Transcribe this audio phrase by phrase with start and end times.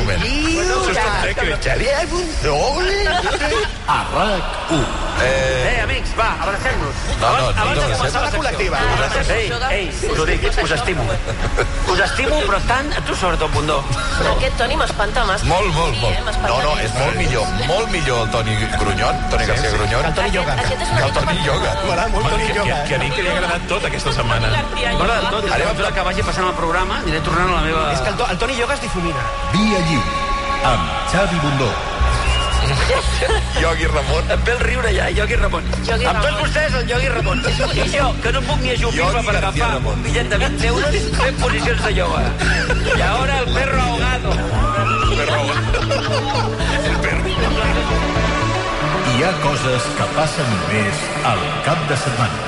[0.00, 1.62] moment.
[1.62, 2.80] Xavier Bundó.
[3.86, 5.07] A RAC1.
[5.20, 6.94] Eh, amics, va, abracem-nos.
[7.20, 8.78] No, no, no, abans no, de no, començar no, la col·lectiva.
[8.78, 9.70] no.
[9.70, 11.02] Ei, ei, us ho dic, us estimo.
[11.92, 13.78] Us estimo, però tant tu sobretot, Bundó.
[14.36, 15.42] Aquest Toni m'espanta més.
[15.44, 16.14] Molt, molt, molt.
[16.14, 17.46] eh, No, no, és molt millor.
[17.66, 20.04] Molt millor el Toni Grunyon, Toni García Grunyon.
[20.04, 20.54] El Toni Yoga.
[20.62, 21.74] El Toni Yoga.
[21.88, 22.84] M'agrada molt Toni Yoga.
[22.84, 24.48] que a mi que li ha agradat tot aquesta setmana.
[24.48, 27.92] M'agrada tot, i a mesura que vagi passant el programa, aniré tornant a la meva...
[27.92, 29.22] És que el Toni Yoga es difumina.
[29.52, 30.26] Via lliure.
[30.64, 31.70] Amb Xavi Bundó.
[33.62, 34.24] Yogi Ramon.
[34.30, 35.64] Em ve el riure ja, Iogui Ramon.
[35.86, 36.40] Iogui Amb tots Ramon.
[36.42, 37.38] vostès, el Iogui Ramon.
[37.74, 39.94] I jo, que no puc ni ajupir-me per agafar Ramon.
[39.94, 40.90] un bitllet de 20 euros
[41.20, 42.22] fent posicions de ioga.
[42.96, 44.30] I ara el perro ahogado.
[49.08, 50.96] Hi ha coses que passen només
[51.30, 52.38] al cap de setmana.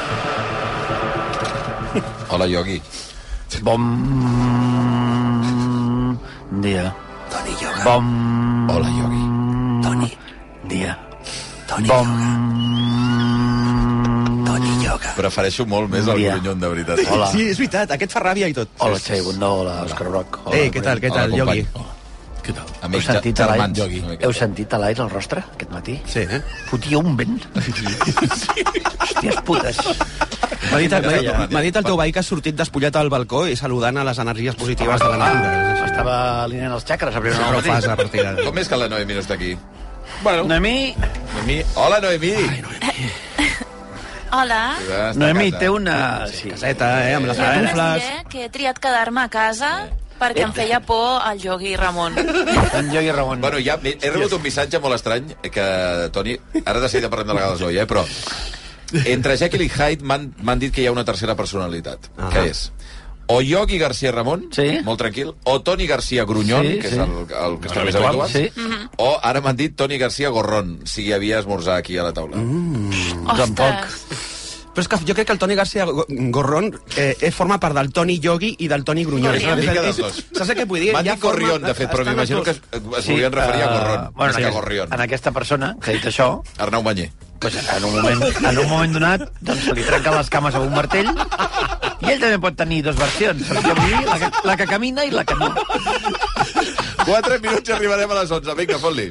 [2.31, 2.79] Hola, Yogi.
[3.63, 3.83] Bon
[6.63, 6.95] dia.
[7.33, 7.83] Toni Yoga.
[7.85, 8.05] Bon
[8.71, 9.20] Hola, Yogi.
[10.71, 10.97] Dia.
[11.69, 12.07] Toni Bon
[14.47, 15.13] Toni Yoga.
[15.19, 16.35] Prefereixo molt més el Dia.
[16.39, 17.01] Grunyon, de veritat.
[17.11, 17.29] Hola.
[17.33, 18.69] Sí, és veritat, aquest fa ràbia i tot.
[18.79, 20.41] Hola, Xavi Bundó, hola, Òscar Broc.
[20.45, 21.65] Hola, Ei, què tal, què tal, company.
[22.41, 22.67] Què tal?
[22.81, 24.25] Heu Amics sentit, a germans, miqueta.
[24.27, 25.99] heu sentit a l'aire el rostre aquest matí?
[26.09, 26.41] Sí, eh?
[26.71, 27.37] Fotia un vent.
[27.61, 29.77] Hòsties putes.
[30.71, 31.47] M'ha dit, m'ha dit, Ja.
[31.51, 34.19] m'ha dit el teu veí que has sortit despullat al balcó i saludant a les
[34.25, 35.85] energies positives de la natura.
[35.91, 37.63] Estava alineant els xacres a primera ho hora.
[37.63, 38.43] fas a partir d'ara.
[38.49, 39.53] Com és que la Noemi no està aquí?
[40.23, 40.95] Noemí,
[41.35, 41.63] Noemi...
[41.75, 42.35] Hola, Noemi!
[44.33, 44.77] Hola.
[44.79, 45.59] Està a Noemí casa.
[45.59, 45.97] té una...
[46.31, 46.51] Sí.
[46.53, 48.05] Caseta, eh, amb les pantufles.
[48.05, 49.71] diré que he triat quedar-me a casa
[50.21, 52.15] perquè em feia por el Yogi Ramon.
[52.21, 53.41] En Iogui Ramon.
[53.41, 55.65] Bueno, ja he rebut un missatge molt estrany que,
[56.13, 58.05] Toni, ara de seguida parlem de la Gala eh, però
[59.07, 62.29] entre Jekyll i Hyde m'han dit que hi ha una tercera personalitat, Ah.
[62.35, 62.67] que és
[63.31, 64.81] o Yogi García Ramon, Sí.
[64.85, 66.95] molt tranquil, o Toni García Grunyón, Sí, que sí.
[66.95, 68.51] és el, el que està més habitual, habitual, sí.
[68.99, 72.37] o ara m'han dit Toni García Gorrón, si hi havia esmorzar aquí a la taula.
[72.37, 72.91] Mm.
[73.31, 74.05] Ostres.
[74.71, 77.75] Però és que jo crec que el Toni García Go- Gorrón eh, eh, forma part
[77.75, 79.35] del Toni Yogi i del Toni Grunyón.
[79.35, 80.21] És una mica dels dos.
[80.33, 80.93] Saps què vull dir?
[80.95, 83.67] M'han Ja dit Gorrión, forma- de fet, però m'imagino que es, es volien referir a
[83.67, 84.93] eh, Gorrón, bueno, més que en, a Gorrión.
[84.95, 87.11] en aquesta persona que ha dit això, Arnau Manyer.
[87.41, 90.69] Pues, en, un moment, en un moment donat doncs, se li trenquen les cames amb
[90.69, 93.47] un martell i ell també pot tenir dues versions.
[93.49, 94.03] Saps què vull dir?
[94.09, 95.51] La que, la que camina i la que no.
[97.05, 98.59] 4 minuts i arribarem a les 11.
[98.61, 99.09] Vinga, fot-li.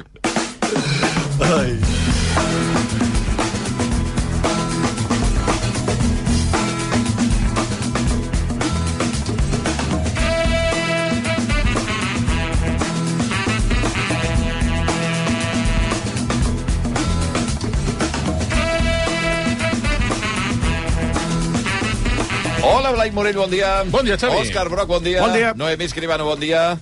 [22.62, 23.82] Hola, Blai Morell, bon dia.
[23.88, 24.36] Bon dia, Xavi.
[24.44, 25.20] Òscar Broc, bon dia.
[25.24, 25.52] Bon dia.
[25.56, 26.76] Noemí Escribano, bon dia.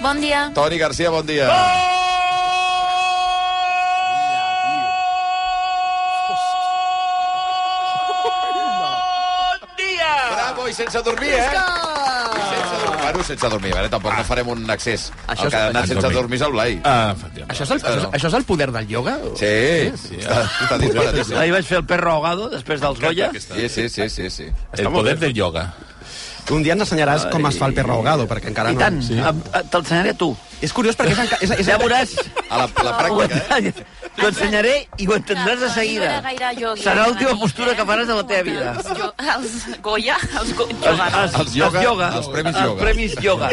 [0.00, 0.50] Bon dia.
[0.54, 1.46] Toni Garcia, bon dia.
[9.60, 10.12] Bon dia!
[10.32, 11.44] Bravo, i sense dormir, eh?
[11.44, 11.91] I
[13.12, 15.10] Bueno, sense dormir, a veure, tampoc no farem un accés.
[15.26, 16.16] Això el que ha és- anat sense dormir.
[16.18, 16.80] dormir és el Blai.
[16.84, 17.52] Ah, efectivament.
[17.52, 19.16] Això és, el, això, això és el poder del ioga?
[19.22, 21.36] o- Sí, sí, està, està disparadíssim.
[21.38, 23.30] Ahir vaig fer el perro ahogado, després dels Goya.
[23.38, 24.46] Sí, sí, sí, sí, sí.
[24.78, 25.74] El poder del yoga.
[26.50, 28.80] Un dia ens ensenyaràs com es fa el perro ahogado, perquè encara I no...
[28.80, 29.14] tant, sí.
[29.70, 30.36] te'l a tu.
[30.60, 32.16] És curiós perquè és, és, és, Ja veuràs.
[32.50, 33.72] A la, la pràctica, eh?
[34.16, 36.10] T'ho ensenyaré i ho entendràs de seguida.
[36.82, 38.72] Serà l'última postura que faràs de la teva vida.
[39.32, 41.34] Els, Goya, els go Els, yoganos.
[41.40, 42.82] Els yoga, yoga, els premis els yoga.
[42.82, 43.48] premis yoga.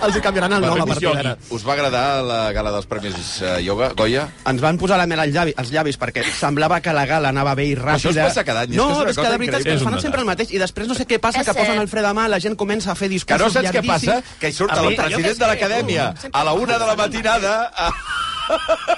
[0.00, 1.32] Els hi canviaran el nom a Premis partir d'ara.
[1.56, 4.26] Us va agradar la gala dels premis uh, Yoga, Goya?
[4.48, 7.54] Ens van posar la mel als llavis, als llavis perquè semblava que la gala anava
[7.58, 7.96] bé i ràpida.
[7.98, 10.00] Això es passa cada any, és No, que és que de veritat és que fan
[10.00, 12.12] sempre el mateix i després no sé què passa, És que posen el fre de
[12.16, 14.06] mà, la gent comença a fer Que discursos no saps què passa?
[14.20, 14.40] llarguíssims.
[14.40, 17.92] Que hi surt el president de l'acadèmia a la una de la matinada a-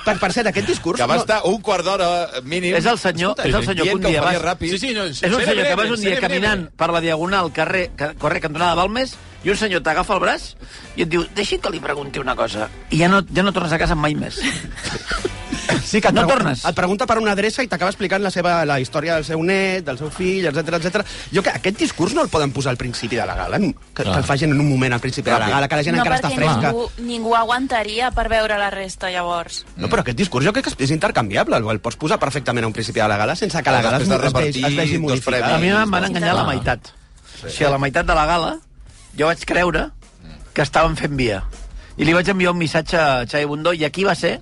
[0.04, 0.98] Per, per cert, aquest discurs...
[1.00, 2.08] que va no- estar un quart d'hora
[2.44, 4.38] mínim És el senyor, és el senyor que un dia vas...
[4.42, 4.72] ràpid.
[4.74, 7.90] Sí, sí, no, És un senyor que vas un dia caminant per la diagonal carrer,
[7.96, 10.52] ca- carrer cantonada Balmes i un senyor t'agafa el braç
[10.96, 12.68] i et diu, deixi que li pregunti una cosa.
[12.90, 14.38] I ja no, ja no tornes a casa mai més.
[15.84, 16.64] Sí, que et, No tornes.
[16.64, 19.84] et pregunta per una adreça i t'acaba explicant la seva la història del seu net,
[19.84, 21.04] del seu fill, etc etc.
[21.32, 24.08] Jo que aquest discurs no el poden posar al principi de la gala, que, que
[24.10, 26.16] el facin en un moment al principi de la gala, que la gent No, encara
[26.20, 26.72] està perquè fresca.
[26.72, 29.64] ningú, ningú aguantaria per veure la resta, llavors.
[29.76, 32.66] No, però aquest discurs jo crec que és- intercanviable, el, el pots posar perfectament a
[32.68, 35.56] un principi de la gala sense que la gala es, es, vegi, es vegi modificada.
[35.56, 36.92] A mi em van enganyar la meitat.
[37.44, 38.58] O sigui, a la meitat de la gala
[39.18, 39.90] jo vaig creure
[40.52, 41.42] que estaven fent via.
[42.00, 44.38] I li vaig enviar un missatge a Xavi Bundó i aquí va ser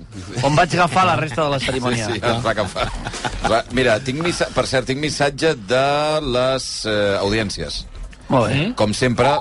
[0.47, 2.06] on vaig agafar la resta de la Sí, cerimònia.
[2.06, 2.87] sí, ens va agafar.
[3.50, 4.47] Va, mira, tinc missa...
[4.55, 5.87] per cert, tinc missatge de
[6.31, 7.81] les eh, audiències.
[8.31, 8.69] Molt bé.
[8.79, 9.32] Com sempre,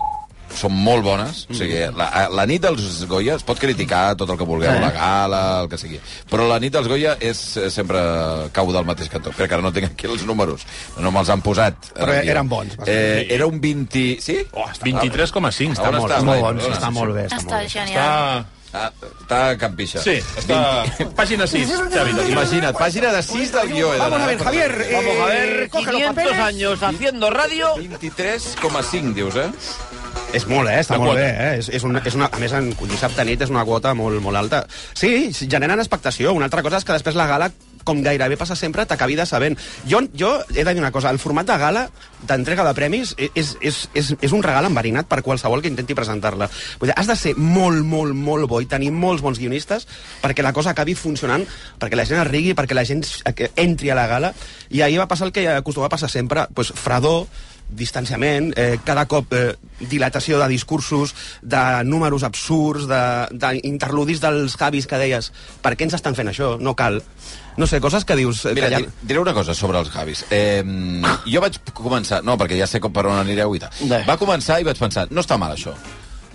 [0.56, 1.46] són molt bones.
[1.50, 4.80] O sigui, la, la nit dels Goya es pot criticar tot el que vulgueu, Sí.
[4.82, 6.00] la gala, el que sigui.
[6.30, 8.00] Però la nit dels Goya és eh, sempre
[8.52, 9.32] cau del mateix cantó.
[9.32, 10.66] Crec que ara no tinc aquí els números.
[10.98, 11.92] No me'ls han posat.
[11.96, 14.18] Però Ara, eren bons, Eh, era un 20...
[14.22, 14.40] Sí?
[14.54, 15.74] Oh, 23,5.
[15.78, 17.26] Està molt, Està molt bon, Perdona, està molt bé.
[17.28, 17.70] Està Està molt bé.
[17.70, 18.00] genial.
[18.00, 18.46] Està...
[18.72, 19.98] Ah, està a Can Pixa.
[20.04, 20.60] Sí, està...
[21.18, 22.12] Pàgina 6, Xavi.
[22.30, 23.96] Imagina't, pàgina de 6 del guió.
[23.96, 24.76] he Vamos a ver, Javier.
[24.94, 26.40] Vamos a ver, eh, coge los 500 papeles.
[26.46, 27.74] años haciendo radio.
[27.78, 29.50] 23,5, dius, eh?
[30.34, 30.78] És molt, eh?
[30.84, 31.22] Està La molt quota.
[31.24, 31.58] bé, eh?
[31.58, 34.38] És, és una, és una, a més, en dissabte nit és una quota molt, molt
[34.38, 34.62] alta.
[34.94, 36.36] Sí, generen expectació.
[36.38, 37.50] Una altra cosa és que després la gala
[37.90, 39.58] com gairebé passa sempre, t'acabi de sabent.
[39.90, 41.88] Jo, jo he de dir una cosa, el format de gala,
[42.28, 46.50] d'entrega de premis, és, és, és, és un regal enverinat per qualsevol que intenti presentar-la.
[46.78, 49.88] Vull dir, has de ser molt, molt, molt bo i tenir molts bons guionistes
[50.22, 51.48] perquè la cosa acabi funcionant,
[51.82, 53.02] perquè la gent es rigui, perquè la gent
[53.56, 54.34] entri a la gala.
[54.70, 57.26] I ahir va passar el que acostuma a passar sempre, pues, fredor,
[57.70, 62.88] distanciament, eh, cada cop eh, dilatació de discursos, de números absurds,
[63.32, 65.32] d'interludis de, dels Javis que deies
[65.64, 66.56] per què ens estan fent això?
[66.60, 67.02] No cal.
[67.60, 68.46] No sé, coses que dius...
[68.46, 70.26] eh, Mira, que di- diré una cosa sobre els Javis.
[70.32, 70.64] Eh,
[71.28, 72.22] jo vaig començar...
[72.24, 73.72] No, perquè ja sé com per on anireu i tal.
[74.08, 75.74] Va començar i vaig pensar, no està mal això.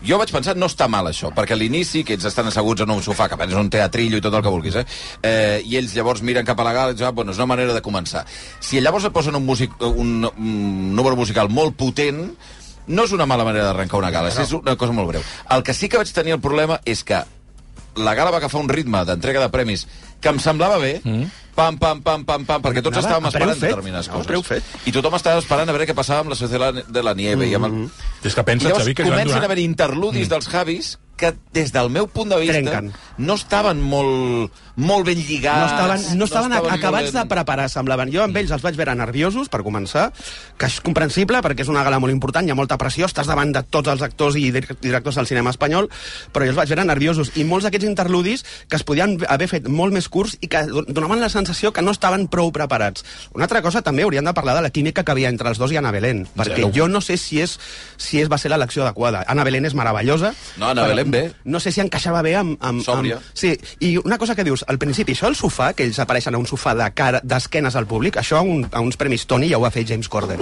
[0.05, 2.93] Jo vaig pensar, no està mal això, perquè a l'inici, que ells estan asseguts en
[2.93, 4.85] un sofà, que és un teatrillo i tot el que vulguis, eh?
[5.23, 7.49] eh i ells llavors miren cap a la gala i diuen, ah, bueno, és una
[7.55, 8.27] manera de començar.
[8.61, 12.27] Si llavors et posen un, music, un, un número musical molt potent,
[12.87, 15.25] no és una mala manera d'arrencar una gala, és una cosa molt breu.
[15.56, 17.23] El que sí que vaig tenir el problema és que
[17.97, 19.87] la gala va agafar un ritme d'entrega de premis
[20.21, 21.44] que em semblava bé, mm.
[21.55, 24.43] Pam, pam, pam, pam, pam, perquè tots Anava estàvem a esperant fet, determinades a preu
[24.43, 24.65] coses.
[24.65, 24.89] fet.
[24.91, 27.47] I tothom estava esperant a veure què passava amb la Societat de la Nieve.
[27.47, 27.51] Mm.
[27.51, 27.79] I, amb el...
[28.25, 29.49] És que I pensa, llavors Xavi, que comencen a Duran...
[29.51, 30.31] haver interludis mm.
[30.35, 32.89] dels Javis que, des del meu punt de vista, Trenquen.
[33.23, 35.61] no estaven molt, molt ben lligats.
[35.61, 38.11] no estaven, no estaven, molt acabats ben- de preparar, semblaven.
[38.11, 40.09] Jo amb ells els vaig veure nerviosos, per començar,
[40.59, 43.53] que és comprensible, perquè és una gala molt important, hi ha molta pressió, estàs davant
[43.55, 45.87] de tots els actors i dir- directors del cinema espanyol,
[46.35, 47.31] però jo els vaig veure nerviosos.
[47.39, 50.83] I molts d'aquests interludis que es podien haver fet molt més curts i que do-
[50.89, 53.05] donaven la sensació que no estaven prou preparats.
[53.35, 55.73] Una altra cosa, també hauríem de parlar de la química que havia entre els dos
[55.73, 56.70] i Ana Belén, perquè Zero.
[56.75, 57.58] jo no sé si és,
[57.96, 59.25] si és va ser l'elecció adequada.
[59.29, 60.35] Ana Belén és meravellosa.
[60.56, 61.32] No, Ana Belén bé.
[61.44, 62.56] No sé si encaixava bé amb...
[62.61, 63.17] amb, Sòbria.
[63.17, 66.35] amb Sí, i una cosa que dius, al principi, això del sofà, que ells apareixen
[66.35, 69.49] a un sofà de cara d'esquenes al públic, això a, un, a uns premis Tony
[69.50, 70.40] ja ho va fer James Corden.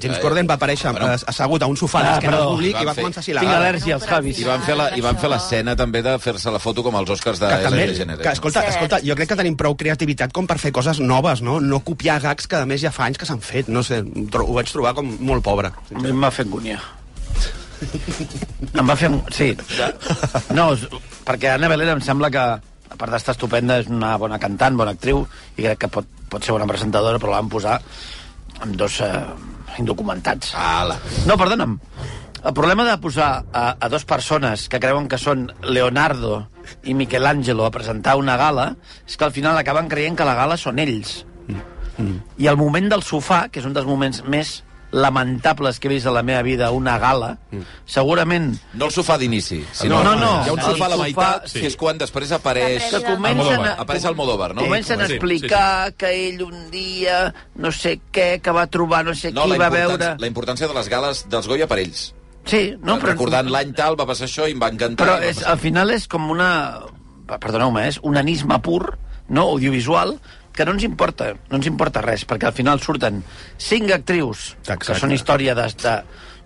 [0.00, 0.22] James Ai.
[0.22, 1.06] Corden va aparèixer Bueno.
[1.06, 1.22] bueno.
[1.26, 3.40] assegut a un sofà Ah, d'esquena al públic Van i va fer- començar així la
[3.40, 4.38] Tinc al·lèrgia als Javis.
[4.38, 7.10] I van fer la- i van fer l'escena també de fer-se la foto com als
[7.10, 7.86] Oscars de Que, també,
[8.22, 11.58] que, escolta, escolta, jo crec que tenim prou creativitat com per fer coses noves, no?
[11.60, 13.68] No copiar gags que, a més, ja fa anys que s'han fet.
[13.72, 15.72] No sé, ho vaig trobar com molt pobre.
[15.72, 16.80] A mi em va fer angúnia.
[18.80, 19.10] em va fer...
[19.34, 19.50] Sí.
[20.56, 20.70] No,
[21.26, 22.44] perquè Anna Belén em sembla que,
[22.86, 25.24] a part d'estar estupenda, és una bona cantant, bona actriu,
[25.56, 27.80] i crec que pot, pot ser bona presentadora, però la van posar
[28.62, 29.12] amb dos eh,
[29.80, 30.54] indocumentats.
[30.56, 30.98] Ala.
[31.28, 31.78] No, perdona'm.
[32.46, 36.44] El problema de posar a, a dos persones que creuen que són Leonardo
[36.86, 38.70] i Michelangelo a presentar una gala
[39.06, 41.24] és que al final acaben creient que la gala són ells.
[42.38, 44.62] I el moment del sofà, que és un dels moments més
[44.96, 47.32] lamentables que he vist a la meva vida, una gala,
[47.90, 50.98] segurament No el sofà d'inici, sinó No, no, hi ha un el sofà a la
[51.00, 51.60] sofà, meitat, sí.
[51.60, 52.86] que és quan després apareix...
[52.94, 54.62] que comencen a, Apareix Almodóvar, no?
[54.62, 59.02] comencen a Sí, sí, explicar que ell un dia no sé què, que va trobar
[59.04, 60.14] no sé No, qui, va veure...
[60.22, 62.12] la importància de les gales dels Goya per ells.
[62.46, 63.12] Sí, no, però...
[63.12, 65.02] Recordant l'any tal, va passar això i em va encantar.
[65.02, 66.50] Però és, al final és com una...
[67.26, 68.94] Perdoneu-me, és un anisme pur,
[69.28, 70.18] no, audiovisual,
[70.56, 73.22] que no ens importa, no ens importa res, perquè al final surten
[73.58, 74.92] cinc actrius, Exacte.
[74.92, 75.92] que són història de, de,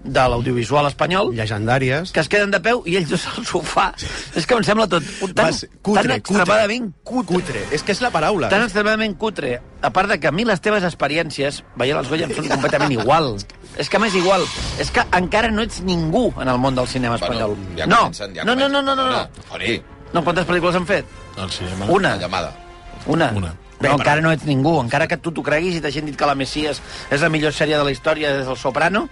[0.02, 2.10] de l'audiovisual espanyol, Llegendàries.
[2.10, 3.92] que es queden de peu i ells dos al sofà.
[4.34, 7.37] és que em sembla tot tan, Va ser cutre, tan extremadament cutre.
[7.37, 7.62] Cutre.
[7.70, 8.49] És que és la paraula.
[8.50, 9.60] Tan extremadament cutre.
[9.82, 12.96] A part de que a mi les teves experiències, veient els Goya, em són completament
[12.96, 13.37] igual.
[13.78, 14.42] És que més igual.
[14.82, 17.54] És que encara no ets ningú en el món del cinema espanyol.
[17.54, 17.96] Bueno, ja no.
[18.10, 18.84] comencen, ja no, no, no, comencen.
[18.87, 19.12] no, no, no.
[19.12, 19.80] Dona, Toni,
[20.12, 21.06] No, quantes pel·lícules han fet?
[21.38, 21.87] El cinema.
[21.87, 22.16] Una.
[22.16, 22.50] la llamada.
[23.07, 23.30] Una.
[23.37, 23.54] Una.
[23.80, 24.75] No, encara no ets ningú.
[24.83, 27.78] Encara que tu t'ho creguis i t'hagin dit que la Messias és la millor sèrie
[27.80, 29.07] de la història des del Soprano,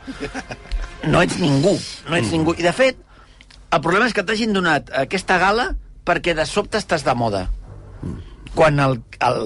[1.12, 1.73] no ets ningú.
[2.09, 2.52] No ets ningú.
[2.59, 3.00] I, de fet,
[3.73, 5.71] el problema és que t'hagin donat aquesta gala
[6.09, 7.47] perquè de sobte estàs de moda.
[8.54, 9.42] Quan el, el,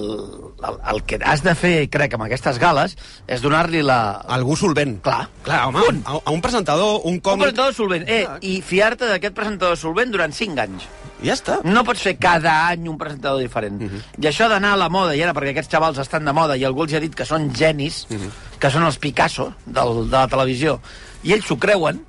[0.68, 4.22] el, el que has de fer, crec, amb aquestes gales, és donar-li la...
[4.36, 4.98] Algú solvent.
[5.04, 5.26] Clar.
[5.46, 7.48] Clar, home, a, a un presentador, un Un còmic...
[7.48, 8.08] presentador solvent.
[8.08, 10.86] Eh, I fiar-te d'aquest presentador solvent durant 5 anys.
[11.22, 11.58] Ja està.
[11.64, 13.80] No pots fer cada any un presentador diferent.
[13.82, 14.02] Uh -huh.
[14.18, 16.64] I això d'anar a la moda, i ara perquè aquests xavals estan de moda i
[16.64, 18.30] algú els ha dit que són genis, uh -huh.
[18.58, 20.80] que són els Picasso del, de la televisió,
[21.22, 22.04] i ells s'ho creuen,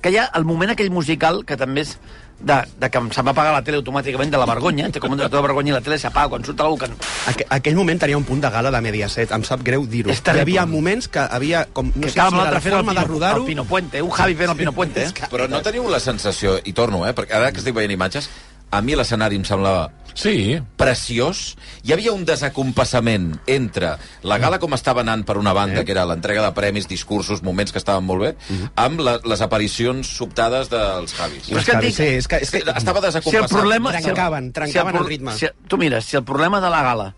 [0.00, 1.98] que hi ha el moment aquell musical que també és
[2.40, 5.28] de, de que se'm va apagar la tele automàticament de la vergonya, té com de
[5.28, 6.90] vergonya i la tele s'apaga quan surt algú que...
[7.30, 10.12] Aqu aquell moment tenia un punt de gala de Mediaset, em sap greu dir-ho.
[10.12, 12.64] Hi havia moments que havia, com, no que sé estava si amb era l'altre la
[12.66, 13.44] fent el forma de Pino, el rodar-ho...
[13.46, 15.28] Pino Puente, un Javi fent el Pino Puente, eh?
[15.30, 18.28] Però no teniu la sensació, i torno, eh, perquè ara que estic veient imatges,
[18.74, 21.56] a mi l'escenari em semblava Sí, preciós.
[21.82, 26.04] Hi havia un desacompassament entre la gala com estava anant per una banda, que era
[26.06, 28.30] l'entrega de premis, discursos, moments que estaven molt bé,
[28.78, 31.48] amb la, les aparicions sobtades dels Javis.
[31.50, 33.50] Però és que dic- Sí, és que, és que Estava Si el desacompassat.
[33.50, 33.90] problema...
[33.90, 35.34] Trencaven, trencaven el ritme.
[35.34, 37.08] Si, tu mires, si el problema de la gala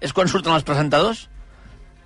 [0.00, 1.26] és quan surten els presentadors,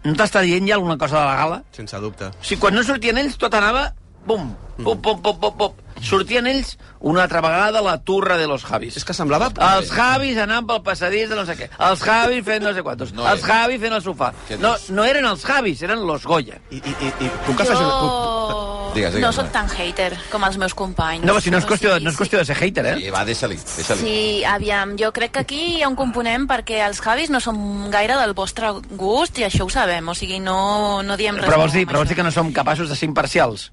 [0.02, 1.62] no t'està dient ja alguna cosa de la gala?
[1.70, 2.26] Sense dubte.
[2.26, 3.92] O sigui, quan no sortien ells, tot anava...
[4.26, 4.50] Bum,
[4.84, 5.86] pum, pum, pum, pum, pum.
[6.00, 8.96] Sortien ells una altra vegada la turra de los Javis.
[8.96, 9.50] És que semblava...
[9.76, 11.68] Els Javis anant pel passadís de no sé què.
[11.90, 13.12] Els Javis fent no sé quantos.
[13.16, 13.44] No els.
[13.44, 14.32] Javis fent el sofà.
[14.62, 16.60] No, no eren els Javis, eren los Goya.
[16.70, 17.84] I, i, i, i puc afegir.
[17.84, 21.22] Jo Digues, digues, no sóc tan hater com els meus companys.
[21.26, 22.94] No, si no és qüestió, sigui, no és qüestió de ser hater, eh?
[22.98, 24.02] Sí, va, deixa-li, deixa-li.
[24.02, 27.90] Sí, aviam, jo crec que aquí hi ha un component perquè els Javis no són
[27.92, 30.58] gaire del vostre gust i això ho sabem, o sigui, no,
[31.06, 31.46] no diem res.
[31.46, 33.68] Però vols dir, però vols dir que no som capaços de ser imparcials?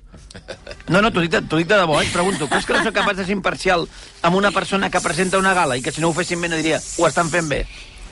[0.87, 2.05] No, no, t'ho dic, de- t'ho dic de debò, eh?
[2.05, 2.47] et pregunto.
[2.47, 3.87] Creus que no soc capaç de ser imparcial
[4.21, 6.55] amb una persona que presenta una gala i que si no ho fessin bé no
[6.57, 7.65] diria ho estan fent bé?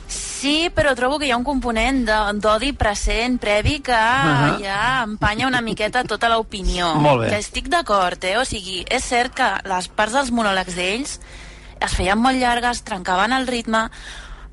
[0.07, 4.59] Sí, però trobo que hi ha un component de- d'odi present, previ, que Ahà.
[4.61, 6.93] ja empanya una miqueta tota l'opinió.
[7.01, 7.29] Molt bé.
[7.29, 8.37] Que estic d'acord, eh?
[8.37, 11.19] O sigui, és cert que les parts dels monòlegs d'ells
[11.81, 13.89] es feien molt llargues, trencaven el ritme,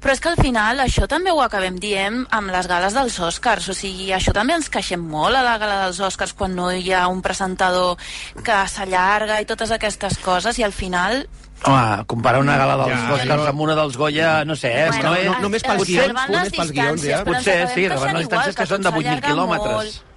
[0.03, 3.69] però és que al final això també ho acabem dient amb les gales dels Oscars,
[3.71, 6.91] o sigui, això també ens queixem molt a la gala dels Oscars quan no hi
[6.93, 7.97] ha un presentador
[8.43, 11.25] que s'allarga i totes aquestes coses i al final
[11.65, 14.89] Home, comparar una gala dels Ja, Oscars amb una dels Goya, no sé, eh?
[14.89, 15.43] és que no, no- és...
[15.45, 17.21] només pels potser guions, només pels guions, ja.
[17.25, 19.77] Potser, sí, van les distàncies que són de tot 8.000 s'allarga quilòmetres.
[19.77, 20.09] molt.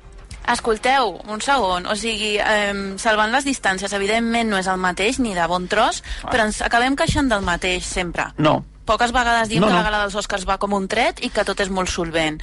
[0.55, 5.33] Escolteu, un segon, o sigui, eh, salvant les distàncies, evidentment no és el mateix ni
[5.37, 8.27] de bon tros, però ens acabem queixant del mateix sempre.
[8.37, 8.63] No.
[8.85, 9.79] Poques vegades diem No, que no.
[9.79, 12.41] la gala dels Oscars va com un tret i que tot és molt solvent.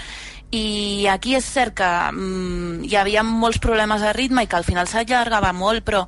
[0.53, 4.67] I aquí és cert que mm, hi havia molts problemes de ritme i que al
[4.67, 6.03] final s'allargava molt, però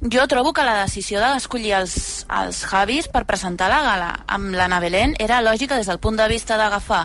[0.00, 4.80] jo trobo que la decisió d'escollir els, els Javis per presentar la gala amb l'Anna
[4.82, 7.04] Belén era lògica des del punt de vista d'agafar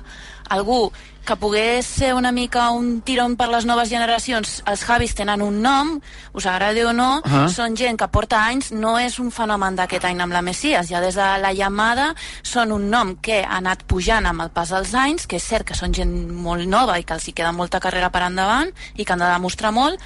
[0.50, 0.92] algú
[1.28, 4.62] que pogués ser una mica un tirón per les noves generacions.
[4.66, 5.90] Els Javis tenen un nom,
[6.32, 7.30] us agradi o no, uh.
[7.30, 7.50] -huh.
[7.50, 11.02] són gent que porta anys, no és un fenomen d'aquest any amb la Messias, ja
[11.02, 14.94] des de la llamada són un nom que ha anat pujant amb el pas dels
[14.94, 17.80] anys, que és cert que són gent molt nova i que els hi queda molta
[17.80, 20.00] carrera per endavant i que han de demostrar molt,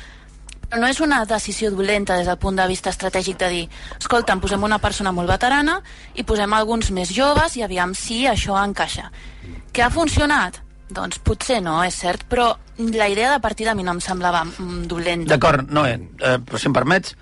[0.78, 3.70] no és una decisió dolenta des del punt de vista estratègic de dir
[4.00, 5.82] escolta, posem una persona molt veterana
[6.16, 9.12] i posem alguns més joves i aviam si això encaixa.
[9.72, 10.60] Que ha funcionat?
[10.92, 12.50] Doncs potser no, és cert, però
[12.92, 15.32] la idea de partida a mi no em semblava mm, dolenta.
[15.36, 17.16] D'acord, no, eh, eh, però si em permets,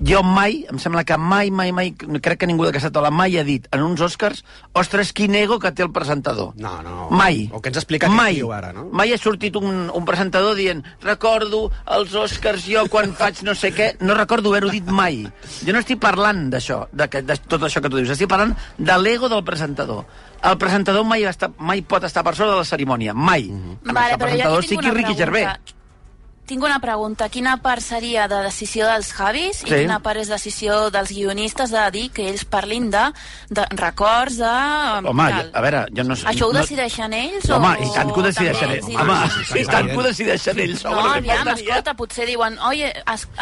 [0.00, 3.44] jo mai, em sembla que mai, mai, mai, crec que ningú d'aquesta taula mai ha
[3.44, 6.52] dit en uns Oscars, ostres, quin ego que té el presentador.
[6.56, 7.08] No, no.
[7.10, 7.48] Mai.
[7.52, 8.34] O que ens explica aquest mai.
[8.34, 8.88] tio ara, no?
[8.92, 13.72] Mai ha sortit un, un presentador dient recordo els Oscars jo quan faig no sé
[13.72, 13.94] què.
[14.00, 15.22] No recordo haver-ho dit mai.
[15.64, 18.10] Jo no estic parlant d'això, de, que- de tot això que tu dius.
[18.10, 20.04] Estic parlant de l'ego del presentador.
[20.42, 23.14] El presentador mai, està, mai pot estar per sobre de la cerimònia.
[23.14, 23.44] Mai.
[23.48, 23.92] Mm -hmm.
[23.94, 25.24] Vale, el presentador sí que Ricky pregunta.
[25.24, 25.58] Gervais.
[26.44, 27.30] Tinc una pregunta.
[27.32, 29.68] Quina part seria de decisió dels Javis Sí.
[29.70, 33.04] i quina part és decisió dels guionistes de dir que ells parlin de,
[33.48, 34.50] de records, de...
[35.08, 35.48] Home, tal?
[35.54, 36.14] a veure, jo no.
[36.14, 37.48] Això ho no- decideixen ells?
[37.48, 38.90] Home, o i tant que ho decideixen ells.
[38.92, 39.16] Home,
[39.54, 40.84] hi- i tant que ho decideixen ells.
[40.84, 42.84] No, home, només aviam, escolta, potser diuen oi,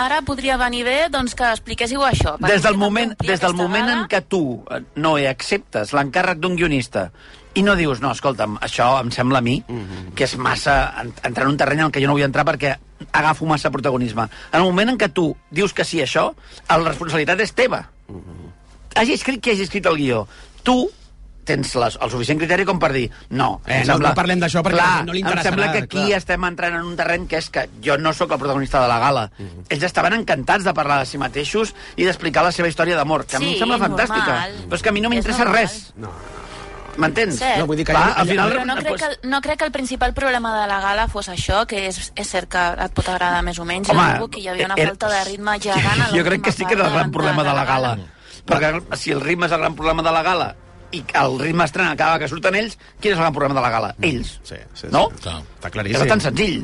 [0.06, 2.37] ara podria venir bé doncs, que expliquéssiu això.
[2.47, 7.09] Des del moment, des del moment en què tu eh, no acceptes l'encàrrec d'un guionista
[7.54, 9.62] i no dius, no, escolta'm, això em sembla a mi
[10.14, 12.76] que és massa en- entrar en un terreny en què jo no vull entrar perquè
[13.12, 14.23] agafo massa protagonisme.
[14.52, 16.35] En el moment en què tu dius que sí a això,
[16.68, 17.88] la responsabilitat és teva.
[18.94, 20.26] Hagi escrit qui hagi escrit el guió.
[20.62, 20.76] Tu
[21.44, 24.61] tens les, el suficient criteri com per dir no, Eh, em no- no parlem d'això
[24.62, 26.18] perquè clar, no li em interessarà, sembla que aquí clar.
[26.18, 28.99] estem entrant en un terreny que és que jo no sóc el protagonista de la
[29.00, 29.30] gala.
[29.68, 33.37] Ells estaven encantats de parlar de si mateixos i d'explicar la seva història d'amor, que
[33.37, 34.25] a mi Sí, em sembla fantàstica.
[34.25, 34.52] normal.
[34.68, 35.92] Però és que a mi no m'interessa res.
[35.97, 36.12] No,
[37.01, 37.39] M'entens?
[37.59, 37.93] No, vull dir que...
[37.95, 40.81] Clar, al final- Però no crec, que, no crec que el principal problema de la
[40.81, 43.89] gala fos això, que és, és cert que et pot agradar més o menys.
[43.89, 46.75] Home, Home, que hi havia una falta de ritme gegant Jo crec que sí que
[46.75, 47.95] era el gran problema de la gala.
[48.45, 50.51] Perquè si el ritme és el gran problema de la gala
[50.93, 53.71] i el ritme estrena acaba que surten ells, quin és el gran problema de la
[53.73, 53.95] gala?
[54.05, 54.35] Ells.
[54.45, 54.89] Sí, sí, sí.
[54.93, 55.07] No?
[55.17, 56.01] Està És claríssim.
[56.03, 56.59] bastant senzill.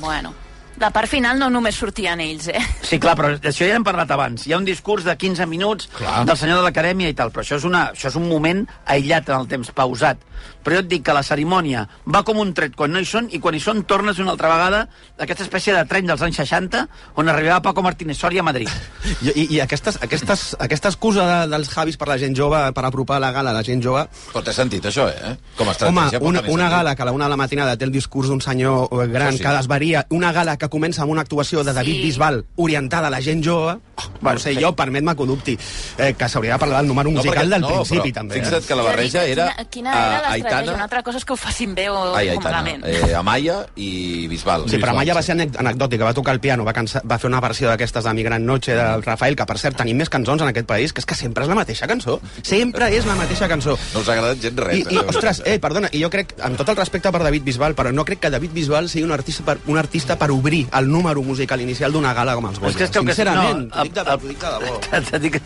[0.00, 0.32] Bueno,
[0.78, 2.60] La part final no només sortien ells, eh?
[2.86, 4.46] Sí, clar, però d'això ja hem parlat abans.
[4.46, 6.22] Hi ha un discurs de 15 minuts Clar.
[6.28, 9.28] del senyor de l'acadèmia i tal, però això és, una, això és un moment aïllat
[9.32, 10.22] en el temps, pausat.
[10.62, 13.26] Però jo et dic que la cerimònia va com un tret quan no hi són
[13.34, 14.84] i quan hi són tornes una altra vegada
[15.18, 16.84] d'aquesta espècie de tren dels anys 60
[17.18, 18.70] on arribava Paco Martínez Soria a Madrid.
[19.26, 22.84] I, i, i aquestes, aquestes, aquesta excusa de, dels Javis per la gent jove, per
[22.86, 24.04] apropar la gala a la gent jove...
[24.30, 25.34] Però té sentit, això, eh?
[25.58, 26.76] Com a Home, estratègia una, una sentit.
[26.76, 29.32] gala que a la una de la matinada té el discurs d'un senyor eh, gran
[29.32, 29.44] Això sí.
[29.46, 32.02] que desvaria, una gala que comença amb una actuació de David Sí.
[32.02, 34.62] Bisbal orientada a la gent jove, oh, bueno, no sé, sí.
[34.62, 35.58] jo, permet-me que ho dubti,
[35.98, 38.34] eh, que s'hauria de parlar del número musical del principi, però també.
[38.34, 38.66] Fixa't Eh?
[38.68, 40.30] que la barreja era Quina, quina era?
[40.32, 42.84] Aitana, Una altra cosa és que ho facin bé o, ai, Aitana, malament.
[42.86, 44.68] eh, Amaya i Bisbal.
[44.68, 47.28] Sí, però Amaya va ser anec- anecdòtica, va tocar el piano, va, cansa, va fer
[47.30, 50.42] una versió d'aquestes de Mi Gran Noche de Rafael, que per cert tenim més cançons
[50.42, 52.20] en aquest país, que és que sempre és la mateixa cançó.
[52.42, 53.78] Sempre és la mateixa cançó.
[53.94, 54.78] No us ha agradat gens res.
[54.78, 55.04] I, i, eh?
[55.08, 58.04] ostres, eh, perdona, i jo crec, amb tot el respecte per David Bisbal, però no
[58.04, 61.60] crec que David Bisbal sigui un artista per, un artista per obrir el número musical
[61.60, 62.70] inicial d'una gala com els Goya.
[62.70, 65.40] és que que- Sincerament, no, t'ho dic de, dic de debò.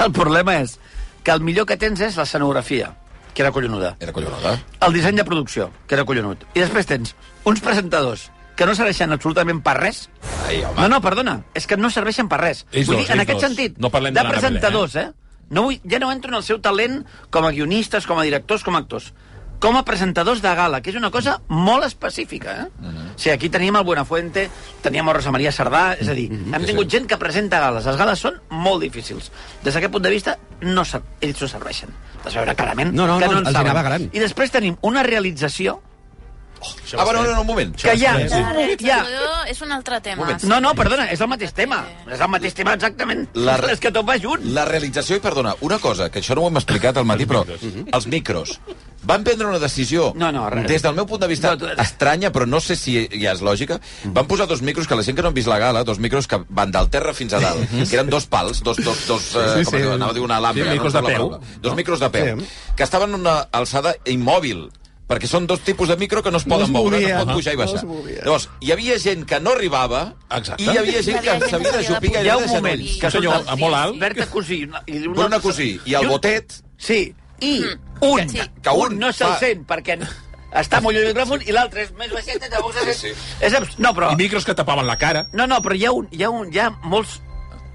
[0.06, 0.78] El problema és
[1.22, 2.94] que el millor que tens és l'escenografia,
[3.34, 3.96] que era collonuda.
[4.00, 4.54] Era collonuda.
[4.80, 6.44] El disseny de producció, que era collonut.
[6.54, 7.14] I després tens
[7.44, 10.08] uns presentadors que no serveixen absolutament per res.
[10.46, 10.80] Ai, home.
[10.80, 12.64] No, no, perdona, és que no serveixen per res.
[12.72, 13.48] Ells vull dos, dir, en aquest dos.
[13.48, 15.10] sentit, No parlem de de l'Anna presentadors, eh?
[15.50, 18.62] No vull, ja no entro en el seu talent com a guionistes, com a directors,
[18.64, 19.12] com a actors
[19.60, 22.66] com a presentadors de gala, que és una cosa molt específica, eh?
[22.80, 23.08] Uh -huh.
[23.14, 24.50] O sigui, aquí teníem el Buenafuente,
[24.82, 26.56] teníem el Rosa Maria Sardà, és a dir, uh -huh.
[26.56, 27.84] hem tingut gent que presenta gales.
[27.84, 29.30] Les gales són molt difícils.
[29.62, 30.82] Des d'aquest punt de vista, no
[31.20, 31.90] ells no serveixen.
[32.24, 34.10] De veure clarament No, no, que no, no en els saben.
[34.12, 35.80] I després tenim una realització
[36.98, 37.74] Ah, bueno, no, no, un moment.
[37.76, 38.16] que hi ha...
[38.20, 38.98] Hi ha
[39.48, 40.22] és un altre tema.
[40.24, 40.42] Moment.
[40.44, 41.80] no, no, perdona, és el mateix tema.
[42.10, 43.26] És el mateix tema exactament.
[43.34, 44.44] La re- És que tot va junt.
[44.54, 47.44] La realització, i perdona, una cosa, que això no ho hem explicat al matí, però
[47.48, 48.58] els micros.
[49.02, 50.66] Van prendre una decisió, No, no, res.
[50.68, 53.40] des del meu punt de vista, No, tu- estranya, però no sé si ja és
[53.40, 53.78] lògica.
[54.12, 56.28] Van posar dos micros, que la gent que no han vist la gala, dos micros
[56.28, 59.46] que van del terra fins a dalt, que eren dos pals, dos, dos, dos eh,
[59.56, 59.86] Sí, com sí.
[59.86, 60.64] anava a dir una alhambra.
[60.68, 61.40] Sí, micros no de peu, paraula.
[61.62, 61.76] Dos no?
[61.76, 62.46] micros de peu, Sí.
[62.76, 64.68] que estaven en una alçada immòbil,
[65.10, 67.14] perquè són dos tipus de micro que no es No poden es moure, movia.
[67.16, 67.84] no es pot pujar i No baixar.
[67.84, 68.20] movia.
[68.24, 70.62] Llavors, hi havia gent que no arribava Exacte.
[70.62, 72.78] i hi havia gent que s'havia de jupir de Hi ha gairebé un de moment
[72.80, 73.00] genolls.
[73.00, 73.98] que Un senyor són molt alt.
[73.98, 74.60] Berta Cosí.
[74.86, 77.62] I un Bruna altre- Cosí i el Botet Sí, i
[78.00, 78.38] un, Sí.
[78.62, 79.98] que un un no se'l sent perquè
[80.52, 82.96] està molt lluny del micròfon i l'altre és més baixet i llavors és...
[82.96, 83.14] Sí, sí.
[83.40, 84.12] és abs- no, però...
[84.12, 85.26] I micros que tapaven la cara.
[85.32, 87.20] No, no, però hi ha, un, hi ha, un, hi ha, molts,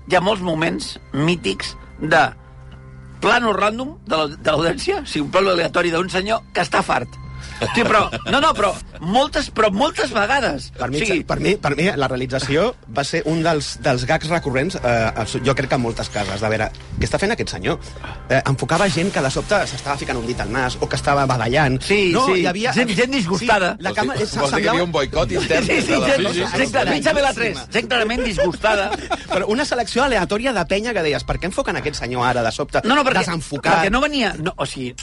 [0.10, 2.30] hi ha molts moments mítics de
[3.22, 6.82] plano random de la- de l'audiència, o sigui, un plano aleatori d'un senyor que està
[6.84, 7.08] fart.
[7.74, 10.70] Sí, però, no, no, però moltes, però moltes vegades.
[10.78, 14.04] Per mi, o sigui, per, mi, per mi, la realització va ser un dels, dels
[14.10, 16.68] gags recurrents, eh, jo crec que en moltes cases, de veure,
[17.00, 17.80] què està fent aquest senyor?
[18.30, 21.26] Eh, enfocava gent que de sobte s'estava ficant un dit al nas o que estava
[21.30, 21.80] badallant.
[21.82, 22.74] Sí, no, sí, hi havia...
[22.76, 23.76] gent- gent disgustada.
[23.80, 25.66] Sí, la Vols dir- cama, vols dir que hi havia un boicot intern?
[25.66, 26.58] Sí, sí, la- gent, Sí, sí, sí.
[26.58, 28.90] gent, gent, Isabel 3, gent clarament disgustada.
[29.30, 32.52] Però una selecció aleatòria de penya que deies, per què enfoquen aquest senyor ara de
[32.52, 33.80] sobte No, no, perquè, desenfocat?
[33.80, 34.34] perquè no venia...
[34.40, 34.94] No, o sigui,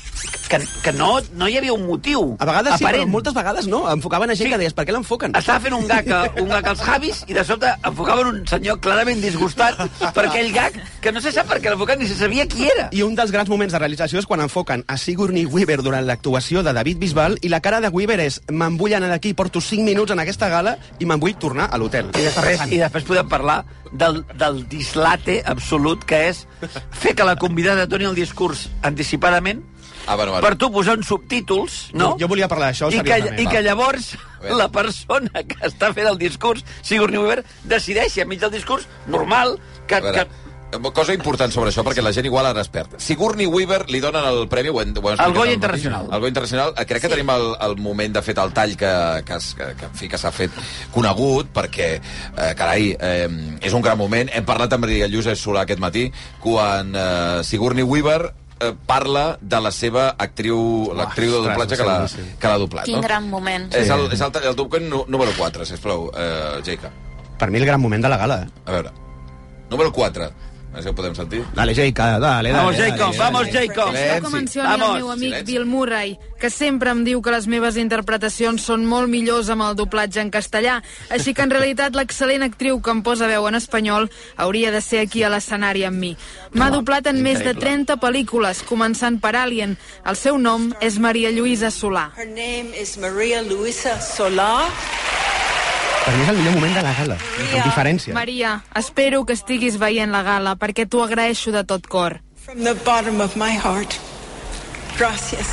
[0.49, 3.85] que, que no, no hi havia un motiu A vegades sí, però moltes vegades no.
[3.93, 4.53] Enfocaven a gent Sí.
[4.53, 5.37] que deies, per què l'enfoquen?
[5.39, 8.81] Estava fent un gag, a- un gag als Javis i de sobte enfocaven un senyor
[8.81, 9.79] clarament disgustat
[10.15, 12.89] per aquell gag que no se sap per què l'enfocaven ni se sabia qui era.
[12.91, 16.63] I un dels grans moments de realització és quan enfoquen a Sigourney Weaver durant l'actuació
[16.63, 19.85] de David Bisbal i la cara de Weaver és me'n vull anar d'aquí, porto 5
[19.85, 22.11] minuts en aquesta gala i me'n vull tornar a l'hotel.
[22.19, 26.47] I després, I després podem parlar del, del dislate absolut que és
[26.91, 29.63] fer que la convidada doni el discurs anticipadament
[30.07, 30.47] Ah, bueno, bueno.
[30.47, 32.13] per tu posar uns subtítols, no?
[32.13, 33.19] Jo, jo volia parlar d'això I que.
[33.39, 33.51] I va.
[33.53, 34.13] que llavors
[34.51, 40.01] la persona que està fent el discurs, Sigourney Weaver, decideixi enmig del discurs normal que...
[40.03, 40.27] Que
[40.95, 42.95] cosa important sobre això, perquè la gent igual ara es perd.
[42.97, 44.71] Sigourney Weaver li donen el premi...
[44.73, 45.53] Ho hem, ho hem El Goya.
[45.53, 46.07] Internacional.
[46.11, 46.73] El Goya Internacional.
[46.79, 47.15] Eh, Crec que Sí.
[47.15, 48.93] tenim el, el moment de fet el tall que,
[49.27, 50.51] que, que, que, en fi, que s'ha fet
[50.95, 53.29] conegut, perquè, eh, carai, eh,
[53.61, 54.31] és un gran moment.
[54.33, 56.07] Hem parlat amb el Lluís Solà aquest matí,
[56.41, 61.99] quan eh, Sigourney Weaver eh, parla de la seva actriu, l'actriu de doblatge que l'ha
[62.39, 62.85] que l'ha doblat.
[62.89, 63.03] Quin no?
[63.03, 63.69] gran moment.
[63.75, 66.91] És el, és el, el nu- número 4, sisplau, eh, Jaica.
[67.39, 68.43] Per mi el gran moment de la gala.
[68.43, 68.49] eh?
[68.67, 68.91] A veure.
[69.71, 70.31] Número 4.
[70.73, 71.45] A veure si ho podem sentir.
[71.55, 72.53] Dale, Jaica, dale, dale.
[72.53, 73.19] Vamos, Jacob, dale.
[73.19, 73.95] vamos, Jacob.
[73.95, 74.89] Això que mencioni Vamos.
[74.89, 75.53] el meu amic Silenci.
[75.53, 79.77] Bill Murray, que sempre em diu que les meves interpretacions són molt millors amb el
[79.77, 80.79] doblatge en castellà,
[81.11, 85.05] així que en realitat l'excel·lent actriu que em posa veu en espanyol hauria de ser
[85.05, 86.17] aquí a l'escenari amb mi.
[86.57, 89.77] M'ha doblat en més de 30 pel·lícules, començant per Alien.
[90.09, 92.09] El seu nom és Maria Lluïsa Solà.
[92.17, 94.73] Her name is Maria Luisa Solar.
[96.03, 98.15] Per mi és el millor moment de la gala, amb diferència.
[98.17, 102.19] Maria, espero que estiguis veient la gala, perquè t'ho agraeixo de tot cor.
[102.43, 103.95] From the bottom of my heart.
[104.99, 105.47] Gracias.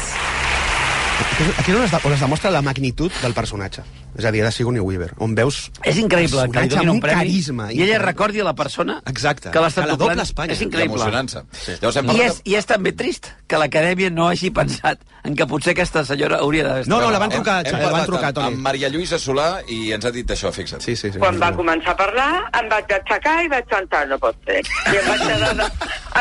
[1.58, 3.84] Aquí on es, de- on es demostra la magnitud del personatge.
[4.18, 5.70] És a dir, de Sigourney Weaver, on veus...
[5.88, 7.70] És increïble que li donin un premi carisma.
[7.72, 9.52] i ella recordi a la persona Exacte.
[9.54, 9.60] que
[9.96, 10.20] doblant.
[10.26, 10.54] Espanya.
[10.58, 11.06] És increïble.
[11.54, 11.78] Sí.
[11.80, 15.71] Llavors I és, I és també trist que l'Acadèmia no hagi pensat en que potser
[15.75, 18.34] aquesta senyora hauria d'haver No, estat- no, la van Hem- trucar, hem la van trucar,
[18.34, 18.47] Toni.
[18.47, 20.82] amb Maria Lluïsa Solà i ens ha dit això, fixa't.
[20.82, 21.19] Sí, sí, sí.
[21.19, 22.29] Quan va començar a parlar,
[22.62, 24.62] em vaig aixecar i vaig pensar, no pot ser.
[24.93, 25.67] I em vaig quedar, de,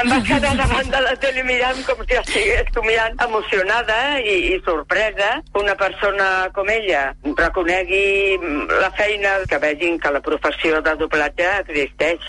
[0.01, 4.55] em vaig quedar davant de la tele mirant com si estigués tu mirant, emocionada i,
[4.55, 5.43] i sorpresa.
[5.55, 8.39] Una persona com ella reconegui
[8.81, 12.21] la feina, que vegin que la professió de doblatge existeix,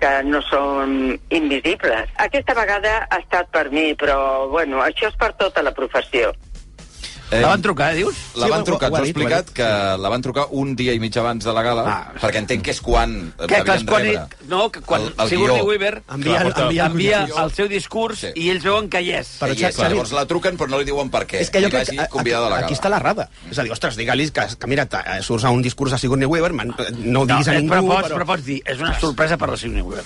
[0.00, 2.08] que no són invisibles.
[2.16, 6.07] Aquesta vegada ha estat per mi, però, bueno, això és per tota la professió.
[7.30, 8.16] Eh, La van trucar, dius?
[8.40, 10.22] La Sí, van trucar, ho ha ens ha dit, ho ha explicat que la van
[10.24, 12.12] trucar un dia i mig abans de la gala, Ah.
[12.22, 15.28] perquè entenc que és quan Que, que és quan, rebre no, que quan el, el
[15.28, 15.60] Sigourney.
[15.60, 18.28] Weaver Envia, Clar, envia, envia envia, el seu discurs Sí.
[18.34, 19.28] i ells veuen que hi és.
[19.42, 21.42] Però, Però, Xavi- llavors la truquen però no li diuen per què.
[21.42, 22.08] És que jo crec que a
[22.40, 22.58] gala.
[22.60, 23.28] aquí està l'errada.
[23.50, 26.24] És a dir, ostres, digue-li que, que mira, ta- surts a un discurs a Sigourney
[26.26, 28.14] Weaver, man, no ho No, diguis a eh, ningú, però, pots, però...
[28.16, 30.04] però pots dir, és una sorpresa per la Sigourney Weaver.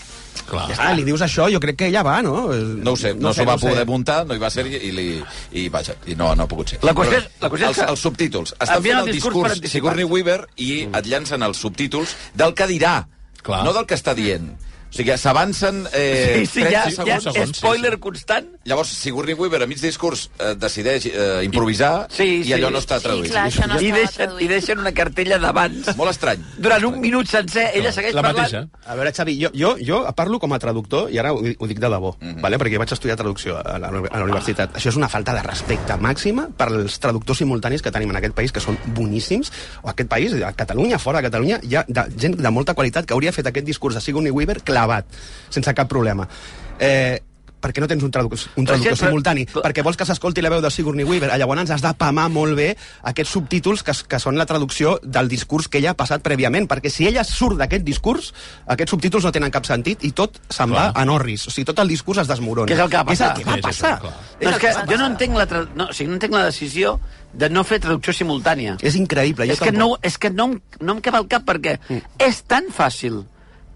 [0.48, 0.66] Clar.
[0.68, 2.48] Ja està, li dius això, jo crec que ella va, no?
[2.52, 3.68] No ho sé, no, no s'ho va sé.
[3.68, 5.06] poder muntar, no hi va ser i, i, li,
[5.52, 6.78] i vaja, i no, no ha pogut ser.
[6.82, 8.54] La qüestió Però és- la qüestió és els, que els subtítols.
[8.58, 9.70] Estan fent el el discurs discurs.
[9.72, 13.06] Sigourney Weaver i et llancen els subtítols del que dirà,
[13.42, 13.64] Clar.
[13.64, 14.50] no del que està dient.
[14.92, 17.08] O sigui, s'avancen eh, sí, sí, 30 ja, segons.
[17.08, 17.98] ja, segons, sí, spoiler sí.
[17.98, 18.48] constant.
[18.68, 22.72] Llavors, Sigourney Weaver, a mig discurs, eh, decideix eh, improvisar Sí, i allò sí.
[22.74, 23.30] no està Sí, traduït.
[23.32, 24.42] clar, això no I deixen, traduït.
[24.44, 25.96] I deixen una cartella d'abans.
[25.96, 26.44] Molt estrany.
[26.58, 28.52] Durant un minut sencer, ella segueix La parlant.
[28.52, 28.68] mateixa.
[28.84, 31.78] A veure, Xavi, jo, jo, jo parlo com a traductor, i ara ho, ho dic
[31.80, 32.40] de debò, Mhm.
[32.42, 32.58] vale?
[32.58, 34.74] perquè vaig estudiar traducció a la, a la universitat.
[34.76, 38.34] Això és una falta de respecte màxima per als traductors simultanis que tenim en aquest
[38.34, 39.50] país, que són boníssims,
[39.82, 43.06] o aquest país, a Catalunya, fora de Catalunya, hi ha de, gent de molta qualitat
[43.06, 46.28] que hauria fet aquest discurs de Sigourney Weaver clavat, sense cap problema.
[46.78, 47.20] Eh,
[47.62, 49.46] per què no tens un traductor, un traductor però- simultani?
[49.46, 52.56] però- Perquè vols que s'escolti la veu de Sigourney Weaver, llavors has de pamar molt
[52.56, 56.66] bé aquests subtítols que, que són la traducció del discurs que ella ha passat prèviament,
[56.66, 58.32] perquè si ella surt d'aquest discurs,
[58.66, 61.46] aquests subtítols no tenen cap sentit i tot se'n va a Norris.
[61.46, 62.66] O sigui, tot el discurs es desmorona.
[62.66, 63.30] Que és el que va passar.
[63.30, 64.12] És el que va sí, passar.
[64.40, 65.66] és que jo no entenc la, tra...
[65.76, 66.98] no, o sigui, no entenc la decisió
[67.32, 68.76] de no fer traducció simultània.
[68.82, 69.46] És increïble.
[69.46, 69.78] jo és, que tampoc.
[69.78, 72.18] no, és que no, no em cap al cap perquè mm.
[72.18, 73.22] és tan fàcil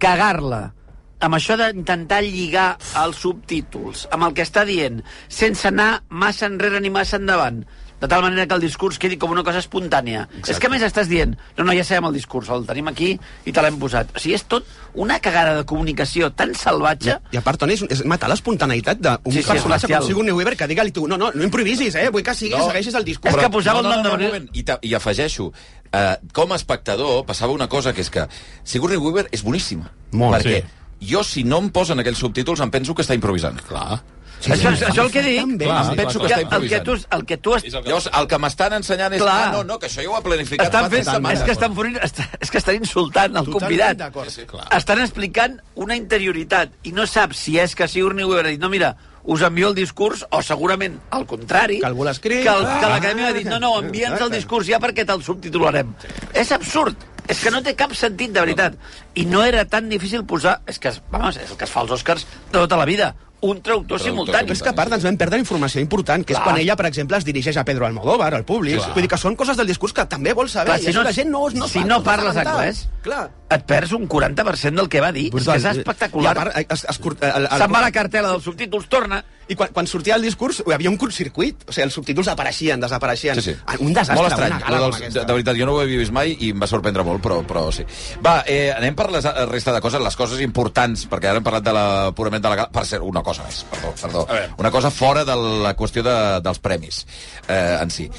[0.03, 0.73] cagar-la
[1.21, 6.81] amb això d'intentar lligar els subtítols amb el que està dient sense anar massa enrere
[6.81, 7.65] ni massa endavant
[7.97, 10.27] de tal manera que el discurs quedi com una cosa espontània.
[10.29, 10.53] Exacte.
[10.53, 13.15] És que a més estàs dient no, no, ja sabem el discurs, el tenim aquí
[13.49, 14.11] i te l'hem posat.
[14.13, 14.67] O sigui, és tot
[15.01, 19.17] una cagada de comunicació tan salvatge I a part, Toni, és, és matar l'espontaneïtat d'un
[19.33, 20.03] Sí, sí, sí, personatge és bestial.
[20.05, 22.11] com Sigourney Weaver que digue-li tu, no, no, no improvisis, eh?
[22.13, 23.33] Vull que siguis, no, segueixis el discurs.
[23.33, 24.51] És que posava no, el no, nom de no, no, un moment.
[24.53, 25.49] I, I afegeixo,
[25.89, 28.29] eh, com a espectador passava una cosa que és que
[28.63, 29.89] Sigourney Weaver és boníssima.
[30.13, 30.37] Molt.
[30.37, 30.76] perquè Sí.
[31.01, 33.61] Jo, si no em posen aquells subtítols, em penso que està improvisant.
[33.69, 34.03] Clar.
[34.39, 35.65] Sí, això, sí, això el que dic També.
[35.65, 38.11] Clar, em penso que que està el que tu, el que tu has, que- Llavors,
[38.21, 39.23] el que m'estan ensenyant és...
[39.23, 39.37] Clar.
[39.49, 41.97] Ah, no, no, que això ja ho ha planificat estan fent, és que estan, forint,
[42.05, 44.03] està, és que estan insultant el convidat.
[44.27, 44.45] Sí, sí.
[44.47, 44.67] Clar.
[44.77, 48.69] Estan explicant una interioritat i no saps si és que Sigourney Weaver ha dit no,
[48.69, 52.43] mira, us envio el discurs o segurament al contrari Que algú l'ha escrit.
[52.45, 52.77] que, el, Ah.
[52.79, 55.95] que l'acadèmia ha dit no, no, envia'ns el discurs ja perquè te'l subtitularem
[56.35, 56.95] és absurd
[57.29, 58.75] és que no té cap sentit, de veritat.
[59.15, 60.61] I no era tan difícil posar...
[60.67, 63.15] És que, vamos, és el que es fa als Oscars de tota la vida.
[63.47, 64.47] Un traductor, simultani.
[64.49, 66.47] Però és que a part ens vam perdre informació important, que és Clar.
[66.49, 68.79] quan ella, per exemple, es dirigeix a Pedro Almodóvar, al públic.
[68.81, 68.95] Clar.
[68.97, 70.73] Vull dir que són coses del discurs que també vol saber.
[70.73, 73.29] Clar, si no- la gent no, no si fa, no fa parles anglès, Clar.
[73.49, 75.29] Et perds un 40% del que va dir.
[75.31, 76.33] és que és espectacular.
[76.33, 79.21] I a part, es, es, curt- el, el, Se'n va la cartela dels subtítols, torna.
[79.47, 81.61] I quan, quan sortia el discurs hi havia un curtcircuit.
[81.69, 83.39] O sigui, els subtítols apareixien, desapareixien.
[83.39, 83.57] Sí, sí.
[83.87, 84.51] Un desastre, molt estrany.
[84.57, 86.67] una gala dels- de, de veritat, jo no ho he vist mai i em va
[86.67, 87.87] sorprendre molt, però, però sí.
[88.27, 91.63] Va, eh, anem per la resta de coses, les coses importants, perquè ara hem parlat
[91.71, 91.87] de la,
[92.19, 92.73] purament de la gala.
[92.75, 94.27] Per cert, una cosa més, perdó, perdó.
[94.59, 97.07] Una cosa fora de la qüestió de, dels premis
[97.47, 98.11] eh, en si.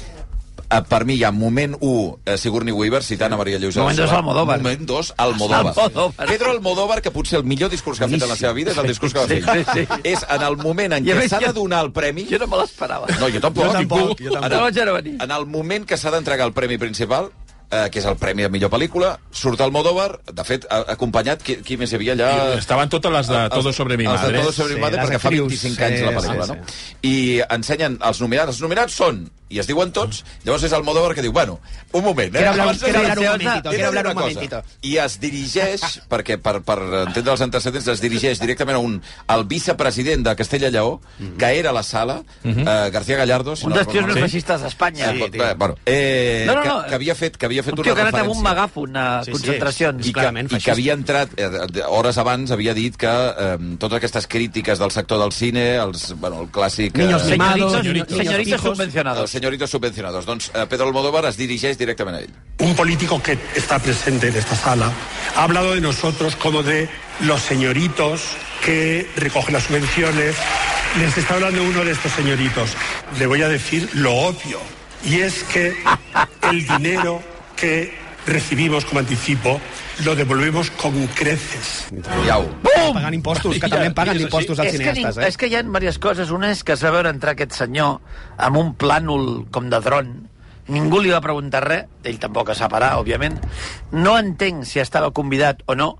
[0.70, 3.96] Eh, per mi hi ha moment 1 eh, Sigourney Weaver citant a Maria Lluïsa Moment
[4.02, 4.18] dos, Solà.
[4.18, 4.58] Almodóvar.
[4.60, 5.72] Moment 2 Almodóvar.
[5.78, 6.26] Almodóvar.
[6.28, 8.78] Pedro Almodóvar que potser el millor discurs que ha fet en la seva vida és
[8.82, 10.00] el discurs que va fer Sí, sí, sí.
[10.12, 13.06] és en el moment en què s'ha de donar el premi Jo no me l'esperava.
[13.18, 13.64] no, jo tampoc.
[13.64, 14.68] Jo tampoc, jo En tampoc.
[14.68, 15.16] el- veure venir.
[15.22, 17.30] En el moment que s'ha d'entregar el premi principal,
[17.70, 21.42] eh, que és el premi a millor pel·lícula, surt el Modóvar, de fet, a- acompanyat,
[21.42, 22.30] qui, qui més hi havia allà?
[22.56, 24.40] I estaven totes les de Todo sobre mi Els de madre.
[24.40, 26.52] Todo sobre mi Sí, madre, les perquè fa actrius, 25 anys sí, la pel·lícula, sí,
[26.52, 27.08] no?
[27.08, 28.48] I ensenyen els nominats.
[28.52, 31.58] Els nominats són, i es diuen tots, llavors és el Modóvar que diu, bueno,
[31.92, 32.38] un moment, eh?
[32.38, 34.26] Quiero hablar, Abans quiero hablar un momentito, quiero hablar un cosa.
[34.26, 34.62] momentito.
[34.82, 35.82] I es dirigeix,
[36.12, 40.70] perquè per, per entendre els antecedents, es dirigeix directament a un, al vicepresident de Castella
[40.70, 41.00] Lleó,
[41.38, 43.56] que era a la sala, eh, García Gallardo.
[43.56, 44.30] Si Un no dels tios recordo més malament.
[44.30, 45.12] feixistes d'Espanya.
[45.12, 46.82] Sí, eh, bueno, eh, No, no, no.
[46.82, 48.38] Que, que havia fet, que havia fet Un una tio que ha anat amb referència.
[48.38, 50.02] un megàfon a Sí, sí, concentracions.
[50.06, 50.72] I que, clarament I que feixista.
[50.72, 55.32] havia entrat, eh, hores abans, havia dit que eh, totes aquestes crítiques del sector del
[55.32, 56.96] cine, els, bueno, el clàssic...
[56.98, 58.76] Niños eh, mimados, Señoritos, niños señoritos fijos.
[58.76, 59.30] subvencionados.
[59.38, 60.26] Els señoritos subvencionados.
[60.26, 62.32] Doncs eh, Pedro Almodóvar es dirigeix directament a ell.
[62.58, 64.92] Un político que está presente en esta sala
[65.36, 66.88] ha hablado de nosotros como de
[67.20, 68.22] los señoritos
[68.64, 70.36] que recogen las subvenciones.
[70.98, 72.70] Les está hablando uno de estos señoritos.
[73.18, 74.58] Le voy a decir lo obvio.
[75.04, 75.76] Y es que
[76.50, 77.22] el dinero
[77.54, 77.94] que
[78.28, 79.60] recibimos como anticipo
[80.04, 81.88] lo devolvemos con creces.
[82.26, 82.44] Iau.
[82.94, 85.28] Pagant impostos, que també en paguen impostos als és que, cineastes, ning- eh?
[85.28, 86.30] és que hi ha diverses coses.
[86.30, 87.98] Una és que es va veure entrar aquest senyor
[88.36, 90.12] amb un plànol com de dron.
[90.68, 93.38] Ningú li va preguntar res, ell tampoc es separar, òbviament.
[93.92, 95.94] No entenc si estava convidat o no.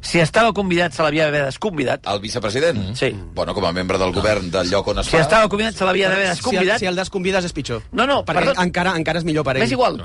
[0.00, 2.06] Si estava convidat, se l'havia d'haver desconvidat.
[2.06, 2.94] El vicepresident?
[2.96, 3.10] Sí.
[3.34, 5.22] Bueno, com a membre del govern del lloc on es Si fa...
[5.24, 6.78] estava convidat, se l'havia d'haver Si el, desconvidat.
[6.78, 7.82] si el desconvides és pitjor.
[7.92, 8.62] No, no, perquè perdó.
[8.62, 9.62] encara, encara és millor per ell.
[9.64, 9.98] M'és igual,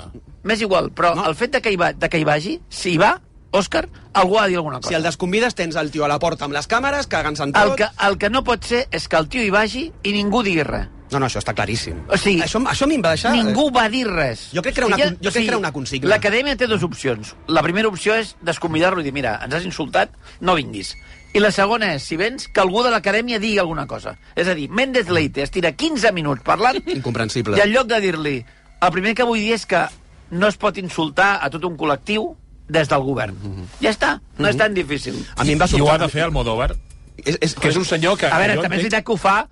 [0.44, 1.28] m'és igual, però No.
[1.30, 3.20] el fet de que, hi va, de que hi vagi, si hi va,
[3.54, 4.90] Òscar, algú ha de dir alguna cosa.
[4.90, 7.62] Si el desconvides, tens el tio a la porta amb les càmeres, cagant-se en tot...
[7.64, 10.42] el, que, el que no pot ser és que el tio hi vagi i ningú
[10.42, 10.88] digui res.
[11.14, 12.00] No, no, això està claríssim.
[12.10, 13.32] O sigui, això, això a mi em va deixar...
[13.38, 14.48] Ningú va dir res.
[14.54, 16.10] Jo crec que era una jo crec que era una consigna.
[16.10, 17.36] L'acadèmia té dues opcions.
[17.48, 20.96] La primera opció és desconvidar-lo i dir, mira, ens has insultat, no vinguis.
[21.34, 24.18] I la segona és, si vens, que algú de l'acadèmia digui alguna cosa.
[24.36, 27.58] És a dir, Méndez Leite es tira 15 minuts parlant Incomprensible.
[27.58, 28.36] i en lloc de dir-li,
[28.82, 29.86] el primer que vull dir és que
[30.32, 32.36] no es pot insultar a tot un col·lectiu
[32.70, 33.36] des del govern.
[33.82, 35.18] Ja està, no és tan difícil.
[35.36, 36.74] A mi em va I ho ha de fer Almodóvar,
[37.24, 38.26] És, és, que és un senyor que...
[38.26, 39.48] A veure, també és entenc- veritat que ho fa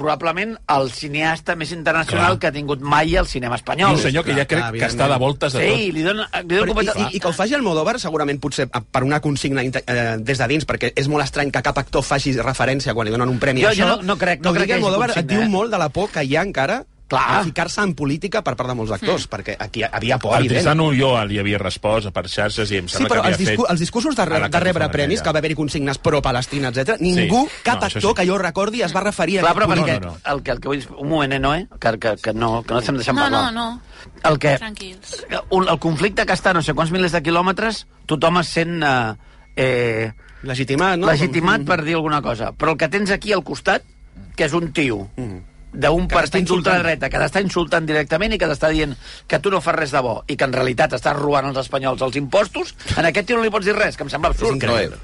[0.00, 2.38] probablement el cineasta més internacional Clar.
[2.40, 3.92] que ha tingut mai el cinema espanyol.
[3.94, 5.76] un senyor que ja crec clar, que està de voltes de tot.
[5.78, 8.40] Sí, li dona, li dona Però, i, i, I que ho faci el Modóvar segurament
[8.40, 11.78] potser a- per una consigna eh, des de dins, perquè és molt estrany que cap
[11.78, 13.62] actor faci referència quan li donen un premi.
[13.62, 13.96] Jo- a jo això.
[13.96, 15.48] no- no crec- no que crec que hi hagi Almodóvar et diu eh?
[15.48, 17.40] molt de la por que hi ha encara Clar.
[17.40, 20.60] a ficar-se en política per part de molts actors, perquè aquí havia por El evident.
[20.60, 23.48] Tristano jo li havia respost per xarxes i em Sí, sembla però que els, havia
[23.50, 23.70] discu fet...
[23.74, 25.24] els discursos de, a re de rebre premis, ja.
[25.24, 27.00] que va haver-hi consignes pro-Palestina, etc.
[27.00, 27.62] ningú, Sí.
[27.66, 28.14] cap No, actor sí.
[28.14, 30.32] que jo recordi es va referir a Clar, però aquest perquè no, no.
[30.32, 30.86] El, que, el que vull...
[30.96, 31.66] Un moment, eh, Noé?
[31.80, 33.52] Que, que, que, no, que no estem deixant No, parlar.
[33.52, 33.82] no, no.
[34.30, 34.56] El que...
[34.58, 35.26] Tranquils.
[35.50, 38.82] Un, el conflicte que està a no sé quants milers de quilòmetres, tothom es sent...
[38.86, 39.14] Eh,
[39.56, 41.06] eh, Legitimat, no?
[41.10, 42.52] legitimat per dir alguna cosa.
[42.56, 43.82] Però el que tens aquí al costat,
[44.36, 48.48] que és un tio d'un Que t'està partit d'ultradreta que t'està insultant directament i que
[48.50, 51.50] t'està dient que tu no fas res de bo i que en realitat estàs robant
[51.52, 54.34] als espanyols els impostos, en aquest tio no li pots dir res, que em sembla
[54.34, 54.98] absurd.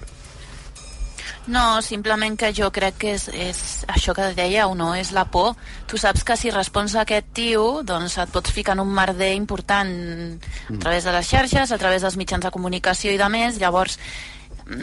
[1.46, 4.88] No, simplement que jo crec que és, és això que dèieu, no?
[4.98, 5.55] És la por.
[5.87, 9.33] Tu saps que si respons a aquest tio, doncs et pots ficar en un merder
[9.37, 9.92] important
[10.72, 14.00] a través de les xarxes, a través dels mitjans de comunicació i de més, llavors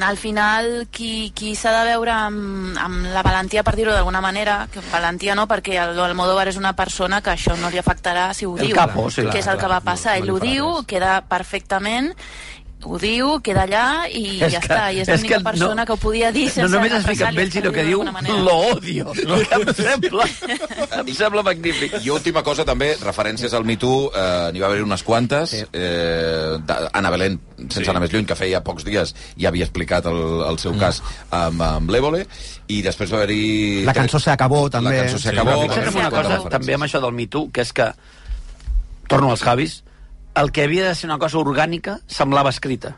[0.02, 4.68] al final qui, qui s'ha de veure amb, amb la valentia per dir-ho d'alguna manera
[4.72, 8.46] que valentia no perquè el Almodóvar és una persona que això no li afectarà si
[8.46, 8.76] ho El diu.
[8.78, 10.70] capo, sí, que és clar, el que clar, va passar, no- no ell ho diu
[10.78, 10.86] res.
[10.88, 12.14] queda perfectament
[12.86, 15.86] ho diu, queda allà i És ja que- està, i és és l'única persona no-
[15.86, 18.04] que ho podia dir sense no només es fica amb represàlies, ell, sinó que diu
[18.44, 19.12] lo odio.
[19.14, 20.26] Que em sembla,
[21.00, 21.94] em sembla magnífic.
[22.04, 25.50] I última cosa també, referències al Me Too, eh, n'hi va haver unes quantes.
[25.50, 25.64] Sí.
[25.74, 26.58] Eh,
[26.94, 27.90] Anna Belén, sense Sí.
[27.90, 30.20] anar més lluny, que feia pocs dies ja havia explicat el,
[30.50, 32.26] el seu cas amb, amb l'Évole,
[32.68, 33.84] i després va haver-hi...
[33.86, 34.96] La cançó se acabó, també.
[34.98, 37.90] La cançó se Sí, una cosa, també amb això del Me Too, que és que,
[39.08, 39.84] torno als Javis,
[40.36, 42.98] el que havia de ser una cosa orgànica semblava escrita.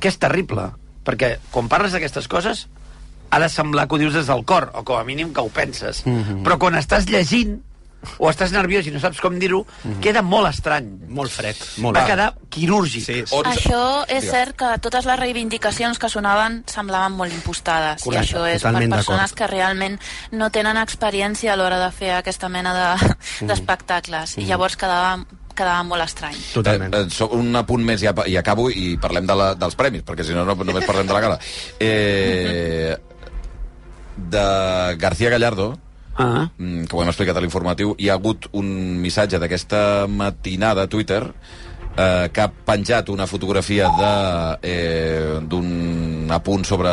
[0.00, 0.70] Que és terrible,
[1.04, 2.66] perquè quan parles d'aquestes coses
[3.32, 5.48] ha de semblar que ho dius des del cor, o com a mínim que ho
[5.48, 6.02] penses.
[6.44, 7.60] Però quan estàs llegint,
[8.18, 9.62] o estàs nerviós i no saps com dir-ho,
[10.02, 10.88] queda molt estrany.
[11.08, 11.56] Molt fred.
[11.84, 13.04] Molt Va quedar quirúrgic.
[13.04, 13.42] Sí, sí.
[13.44, 18.46] Això és cert que totes les reivindicacions que sonaven semblaven molt impostades Correcte, i això
[18.50, 19.98] és per persones que realment
[20.32, 23.14] no tenen experiència a l'hora de fer aquesta mena de-
[23.46, 26.36] d'espectacles i llavors quedava, quedava molt estrany.
[26.54, 26.94] Totalment.
[26.94, 30.24] Eh, eh, un apunt més i, i acabo i parlem de la, dels premis, perquè
[30.24, 31.38] si no, no només parlem de la gala.
[31.78, 32.96] Eh,
[34.16, 35.78] de García Gallardo,
[36.16, 36.48] Ah.
[36.58, 38.68] mm, que ho hem explicat a l'informatiu, hi ha hagut un
[39.00, 41.22] missatge d'aquesta matinada a Twitter
[41.96, 44.12] eh, que ha penjat una fotografia de,
[44.62, 46.90] eh, d'un apunt sobre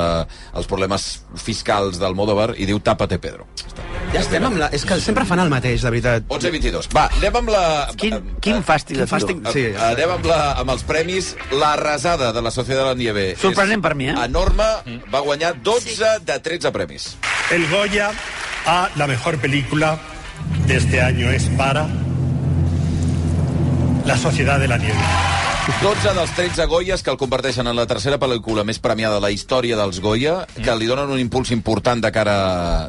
[0.53, 3.47] els problemes fiscals del Modovar i diu Tápate Pedro.
[4.13, 4.71] Ja estem amb la...
[4.73, 6.25] És que sempre fan el mateix, de veritat.
[6.27, 6.89] 11 i 22.
[6.95, 7.63] Va, anem amb la...
[7.99, 9.43] Quin, quin fàstic de Quin fàstic...
[9.53, 11.35] Sí, Eh, Anem amb, la, amb els premis.
[11.53, 13.35] La rasada de la Societat de la Nieve.
[13.39, 14.17] Sorprenent per mi, eh?
[14.25, 14.65] Enorme.
[15.13, 17.11] Va guanyar 12 de 13 premis.
[17.53, 18.09] El Goya
[18.65, 19.97] a la mejor película
[20.67, 21.87] de este año es para
[24.05, 25.38] La Sociedad de la Nieve.
[25.77, 29.29] 12 dels 13 Goyas que el converteixen en la tercera pel·lícula més premiada de la
[29.31, 32.35] història dels Goya, que li donen un impuls important de cara,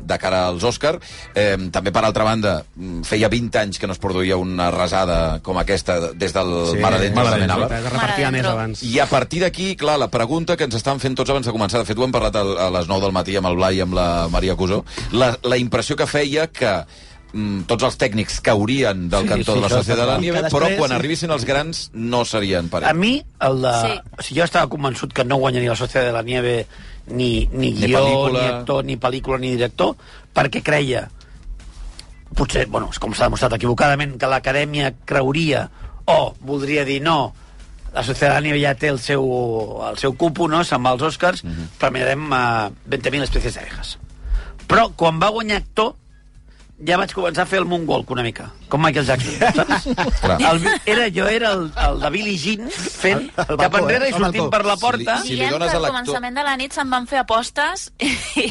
[0.01, 0.95] de cara als Òscar.
[1.35, 5.41] Eh, també, per altra banda, mm, feia 20 anys que no es produïa una rasada
[5.43, 7.57] com aquesta des del Sí, Mar Adentro Mar de Adentro.
[7.59, 7.79] Amenábar.
[7.79, 8.83] Es repartia Mare més abans.
[8.83, 11.79] I a partir d'aquí, clar, la pregunta que ens estan fent tots abans de començar,
[11.79, 13.85] de fet ho hem parlat a, a les 9 del matí amb el Blai i
[13.85, 16.81] amb la Maria Cusó, la, la impressió que feia que
[17.33, 20.13] mm, tots els tècnics caurien del Sí, cantó sí, de la Societat de la està
[20.13, 20.21] clar.
[20.21, 20.97] Nieve, Que però després, quan sí.
[20.97, 23.75] arribessin els grans no serien per A mi, el de...
[23.81, 23.99] Sí.
[24.19, 26.67] O sigui, jo estava convençut que no guanyaria la Societat de la Nieve
[27.07, 28.41] ni, ni Ni guió, pel·lícula.
[28.41, 29.97] ni actor, ni pel·lícula, ni director,
[30.35, 31.09] perquè creia,
[32.37, 35.69] potser, bueno, és com s'ha demostrat equivocadament, que l'acadèmia creuria
[36.07, 37.33] o voldria dir no,
[37.93, 39.25] la Societat de la Nieve ja té el seu,
[39.89, 41.67] el seu cupo, no?, se'n va als Oscars, mm -hmm.
[41.79, 43.99] premiarem uh, 20.000 espècies d'abejas.
[44.69, 45.95] Però quan va guanyar actor,
[46.87, 49.87] ja vaig començar a fer el moonwalk una mica, com Michael Jackson, saps?
[50.41, 54.07] El, era, jo era el, el de Billie Jean fent El- el cap balcó, enrere
[54.07, 54.11] eh?
[54.11, 55.19] i El sortint per la porta.
[55.25, 57.89] Si li Dient dones a al l'actor- començament de la nit se'n van fer apostes
[58.01, 58.11] i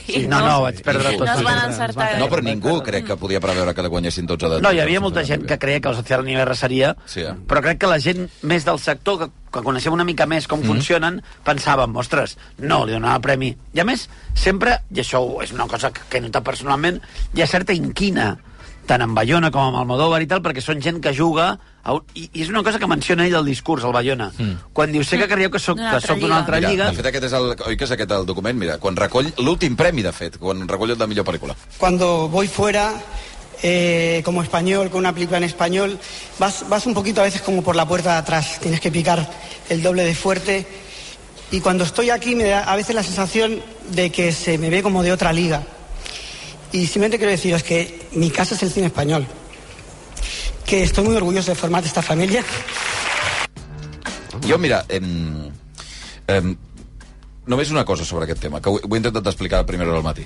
[0.09, 1.25] Sí, no, no, vaig perdre tot.
[1.27, 2.09] no es van encertar.
[2.19, 4.61] No, però ningú crec que podia preveure que la guanyessin 12 de...
[4.61, 7.33] No, hi havia molta gent que creia que la Societat Nieve arrasaria, Sí, eh?
[7.47, 10.49] però crec que la gent més del sector, que, que coneixem una mica més Mm.
[10.49, 13.49] com funcionen, pensàvem, ostres, no, li donava el premi.
[13.75, 16.99] I a més, sempre, i això és una cosa que, que he notat personalment,
[17.35, 18.31] hi ha certa inquina,
[18.89, 21.53] tant amb Bayona com amb Almodóvar i tal, perquè són gent que juga...
[21.79, 24.27] A un, i, I és una cosa que menciona ell al discurs, el Bayona.
[24.35, 24.71] Mm.
[24.75, 26.89] Quan diu, sé que creieu que soc, D'una que altra altra Mira, lliga...
[26.89, 28.59] de fet, aquest és el, oi que és aquest el document?
[28.59, 31.55] Mira, quan recull l'últim premi, de fet, quan recull el de millor pel·lícula.
[31.79, 32.91] Cuando voy fuera,
[33.63, 35.97] eh, como español, con una película en español,
[36.37, 39.25] vas, vas un poquito a veces como por la puerta de atrás, tienes que picar
[39.69, 40.67] el doble de fuerte.
[41.51, 44.83] Y cuando estoy aquí me da a veces la sensación de que se me ve
[44.83, 45.63] como de otra liga.
[46.71, 49.25] Y simplemente quiero deciros que mi casa es el cine español.
[50.65, 52.43] Que estoy muy orgulloso de formar esta familia.
[54.47, 55.49] Jo, mira, em,
[56.27, 56.55] em,
[57.47, 59.99] només una cosa sobre aquest tema, que ho, ho he intentat explicar a primera hora
[59.99, 60.25] del matí.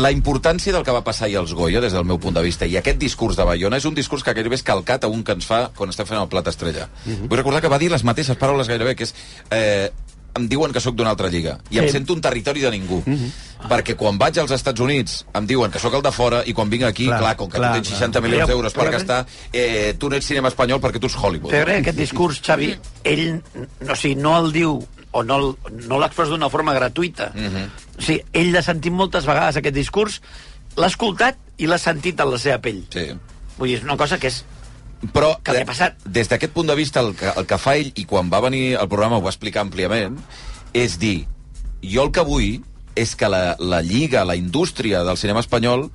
[0.00, 2.66] La importància del que va passar ahir als Goya, des del meu punt de vista,
[2.66, 5.34] i aquest discurs de Bayona és un discurs que gairebé és calcat a un que
[5.36, 6.88] ens fa quan estem fent el plat estrella.
[7.04, 9.14] Vull recordar que va dir les mateixes paraules gairebé, que és...
[9.50, 9.90] Eh,
[10.38, 11.92] em diuen que sóc d'una altra lliga i em Sí.
[11.92, 13.02] sento un territori de ningú
[13.68, 16.70] perquè quan vaig als Estats Units em diuen que sóc el de fora i quan
[16.70, 17.98] vinc aquí, clar, Clar, clar com que clar, tu tens clar.
[17.98, 21.16] 60 milions Però- d'euros per gastar eh, tu no ets cinema espanyol perquè tu ets
[21.16, 23.42] Hollywood Però aquest discurs, Xavi, ell
[23.80, 24.78] no, o sigui, no el diu
[25.12, 25.56] o no,
[25.88, 27.32] no l'exposa d'una forma gratuïta.
[27.34, 27.64] Mhm.
[27.98, 30.20] O sigui, ell l'ha sentit moltes vegades, aquest discurs,
[30.76, 32.84] l'ha escoltat i l'ha sentit en la seva pell.
[32.92, 33.10] sí.
[33.58, 34.44] Vull dir, és una cosa que és...
[35.00, 35.96] Però Que ha passat.
[36.04, 38.76] des d'aquest punt de vista, el que, el que fa ell, i quan va venir
[38.76, 40.18] al programa ho va explicar àmpliament,
[40.76, 41.26] és dir,
[41.80, 42.60] jo el que vull
[42.94, 45.88] és que la, la lliga, la indústria del cinema espanyol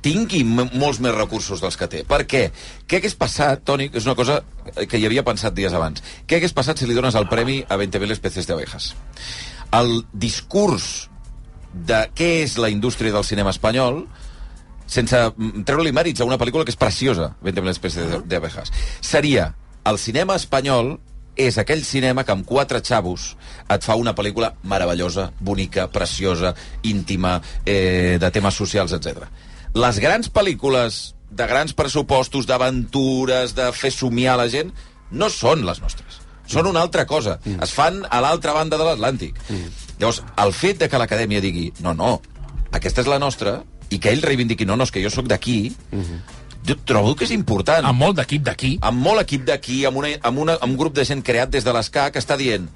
[0.00, 2.02] tingui molts més recursos dels que té.
[2.08, 2.46] Per què?
[2.88, 4.40] Què hagués passat, Toni, és una cosa
[4.88, 7.76] que hi havia pensat dies abans, què hagués passat si li dones el premi a
[7.76, 8.94] 20.000 especies d'abejas?
[9.76, 11.10] El discurs
[11.72, 14.06] de què és la indústria del cinema espanyol
[14.90, 18.72] sense mm, treure-li mèrits a una pel·lícula que és preciosa, 20.000 especies de- d'abejas.
[19.00, 19.52] Seria,
[19.86, 20.96] el cinema espanyol
[21.40, 23.30] és aquell cinema que amb quatre xavos
[23.70, 29.24] et fa una pel·lícula meravellosa, bonica, preciosa, íntima, eh, de temes socials, etc.
[29.78, 34.72] Les grans pel·lícules de grans pressupostos, d'aventures, de fer somiar la gent,
[35.10, 36.18] no són les nostres.
[36.50, 37.38] Són una altra cosa.
[37.44, 37.62] Mm.
[37.62, 39.38] Es fan a l'altra banda de l'Atlàntic.
[39.48, 39.68] Mm.
[40.00, 42.16] Llavors, el fet de que l'acadèmia digui no, no,
[42.74, 45.74] aquesta és la nostra, i que ell reivindiqui, no, no, és que jo sóc d'aquí,
[46.66, 47.84] jo trobo que és important.
[47.88, 48.76] Amb molt d'equip d'aquí.
[48.86, 51.66] Amb molt equip d'aquí, amb, una, amb, una, amb un grup de gent creat des
[51.66, 52.68] de l'ESCA que està dient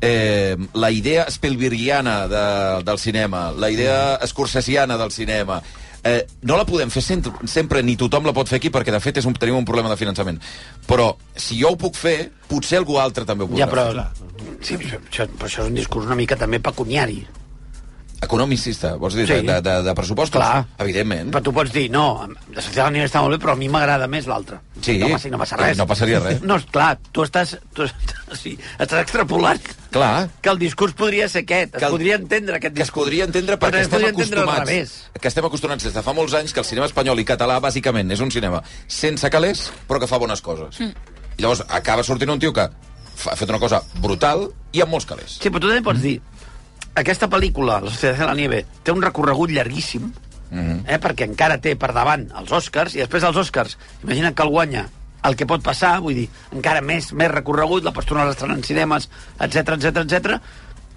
[0.00, 5.62] eh, la idea Spielbergiana de, del cinema, la idea escorsesiana del cinema,
[6.04, 9.00] eh, no la podem fer sempre, sempre, ni tothom la pot fer aquí, perquè de
[9.02, 10.38] fet és un, tenim un problema de finançament.
[10.86, 14.54] Però si jo ho puc fer, potser algú altre també ho podrà Ja, però, fer.
[14.62, 17.24] sí, això, això, però això és un discurs una mica també pecuniari.
[18.20, 19.46] Economicista, vols dir, Sí.
[19.46, 20.40] de, de, de pressupostos?
[20.40, 20.66] Clar.
[20.82, 21.30] Evidentment.
[21.32, 24.08] Però tu pots dir, no, la societat nivell està molt bé, però a mi m'agrada
[24.10, 24.58] més l'altre.
[24.82, 24.96] Sí.
[24.98, 25.78] No passa, no passa res.
[25.78, 26.42] No passaria res.
[26.48, 27.86] No, clar, tu estàs, tu,
[28.34, 29.60] sí, estàs extrapolant
[29.94, 30.28] Clar.
[30.42, 31.72] que el discurs podria ser aquest.
[31.72, 33.04] Que Es el- podria entendre aquest que es discurs.
[33.06, 36.52] podria entendre Però perquè es estem acostumats que estem acostumats des de fa molts anys
[36.52, 40.18] que el cinema espanyol i català bàsicament és un cinema sense calés però que fa
[40.18, 40.92] bones coses mm.
[41.38, 42.68] i llavors acaba sortint un tio que
[43.16, 46.02] fa, ha fet una cosa brutal i amb molts calés Sí, però tu també pots
[46.04, 46.20] dir,
[47.00, 50.12] aquesta pel·lícula, La Societat de la Nieve, té un recorregut llarguíssim,
[50.50, 50.84] mm -hmm.
[50.86, 54.48] eh, perquè encara té per davant els Oscars, i després els Oscars, imagina que el
[54.48, 54.88] guanya
[55.24, 58.56] el que pot passar, vull dir, encara més més recorregut, la pots tornar a estrenar
[58.56, 59.08] en cinemes,
[59.40, 60.40] etc etc etc.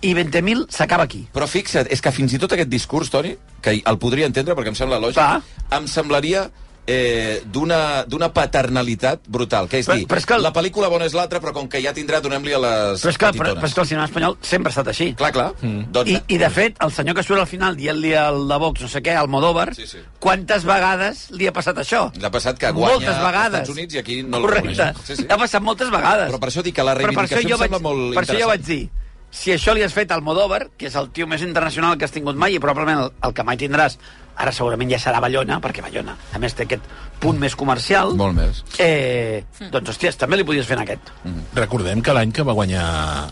[0.02, 1.28] i 20.000 s'acaba aquí.
[1.34, 4.74] però fixa't, és que fins i tot aquest discurs, Toni que el podria entendre perquè
[4.74, 5.42] em sembla lògic Clar.
[5.72, 6.50] em semblaria
[6.92, 11.06] eh, d'una paternalitat brutal, que és Però- dir, però és que el- la pel·lícula bona
[11.06, 13.62] és l'altra, però com que ja tindrà, donem-li a les Però és, que, però, petitones.
[13.64, 15.14] però és que el cinema espanyol sempre ha estat així.
[15.16, 15.54] Clar, clar.
[15.62, 15.86] Mm.
[15.92, 18.82] Doncs, I, I, de fet, el senyor que surt al final dient-li al de Vox,
[18.82, 20.00] no sé què, al Modóvar, Sí, sí.
[20.20, 22.12] quantes vegades li ha passat això?
[22.20, 23.54] L'ha passat que guanya moltes vegades.
[23.62, 24.70] als Estats Units i aquí no el Correcte.
[24.70, 25.06] reconeixen.
[25.06, 25.26] Sí, sí.
[25.30, 26.30] Ha passat moltes vegades.
[26.32, 28.34] Però per això dic que la Però per reivindicació em sembla vaig, molt Per això
[28.34, 28.50] jo interessant.
[28.50, 28.90] vaig dir,
[29.32, 32.12] si això li has fet al Modóvar, que és el tio més internacional que has
[32.12, 33.98] tingut mai i probablement el, el que mai tindràs,
[34.36, 36.84] ara segurament ja serà Ballona, perquè Ballona, a més, té aquest
[37.22, 38.16] punt més comercial.
[38.18, 38.64] Molt més.
[38.82, 41.12] Eh, doncs, hòsties, també li podies fer en aquest.
[41.56, 42.86] Recordem que l'any que va guanyar...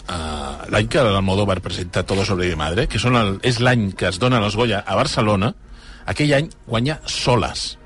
[0.06, 4.08] Uh, l'any que l'Almodóvar presenta Todo sobre mi madre, que són el, és l'any que
[4.12, 5.54] es dona els Goya a Barcelona,
[6.06, 7.78] aquell any guanya Soles.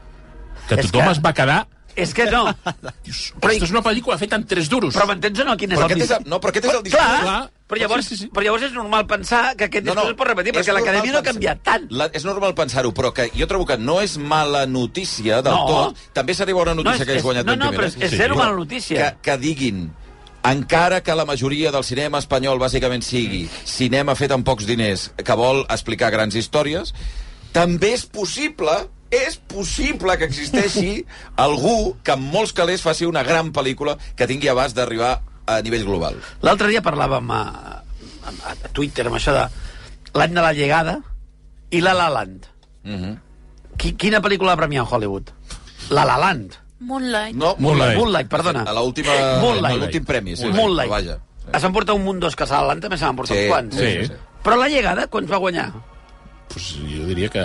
[0.68, 1.62] Que És tothom que- es va quedar...
[1.96, 2.48] És que no.
[3.42, 4.96] Però és una pel·lícula feta en tres duros.
[4.98, 5.54] Però m'entens o no?
[5.56, 7.04] Quin és Però el aquest és el- no, però aquest és el discurs.
[7.04, 7.42] Clar, Clar.
[7.74, 8.30] Però, llavors, Sí, sí, sí.
[8.34, 11.12] però llavors és normal pensar que aquest No, discurs no, es pot repetir, perquè l'acadèmia
[11.12, 11.88] no ha canviat tant.
[11.92, 15.66] La, és normal pensar-ho, però que jo trobo que no és mala notícia del No.
[15.68, 15.98] tot.
[16.14, 17.98] També seria bona notícia No, és- que hagués és- guanyat no, 20 no, però és-
[18.00, 19.12] és zero Però mala notícia.
[19.22, 19.92] Que, que diguin
[20.44, 25.34] encara que la majoria del cinema espanyol bàsicament sigui cinema fet amb pocs diners que
[25.40, 26.94] vol explicar grans històries,
[27.54, 31.06] també és possible és possible que existeixi
[31.38, 35.86] algú que amb molts calés faci una gran pel·lícula que tingui abast d'arribar a nivell
[35.86, 36.16] global.
[36.42, 37.42] L'altre dia parlàvem a,
[38.24, 39.46] a, a Twitter amb això de
[40.20, 40.98] l'any de la llegada
[41.72, 42.46] i La La Land.
[42.84, 43.18] Mm -hmm.
[43.78, 45.30] Qui, quina pel·lícula va premiar a Hollywood?
[45.90, 46.54] La La Land.
[46.80, 47.36] Moonlight.
[47.36, 47.98] No, Moonlight.
[47.98, 48.64] Moonlight, perdona.
[48.68, 49.12] A l'última...
[49.40, 49.76] Moonlight.
[49.76, 50.48] a l'últim premi, sí.
[50.48, 50.90] Moonlight.
[50.92, 51.18] Vaja.
[51.54, 53.44] Es van portar un munt dos que a La Land també se van portar Sí,
[53.44, 53.76] uns quants.
[53.76, 54.06] sí, Sí.
[54.08, 54.14] sí.
[54.44, 55.72] Però la llegada, quants va guanyar?
[56.50, 57.40] Pues jo diria que...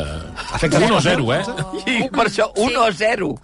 [0.53, 1.45] Afecta 1-0, eh?
[1.87, 3.39] I per això, 1 o 0.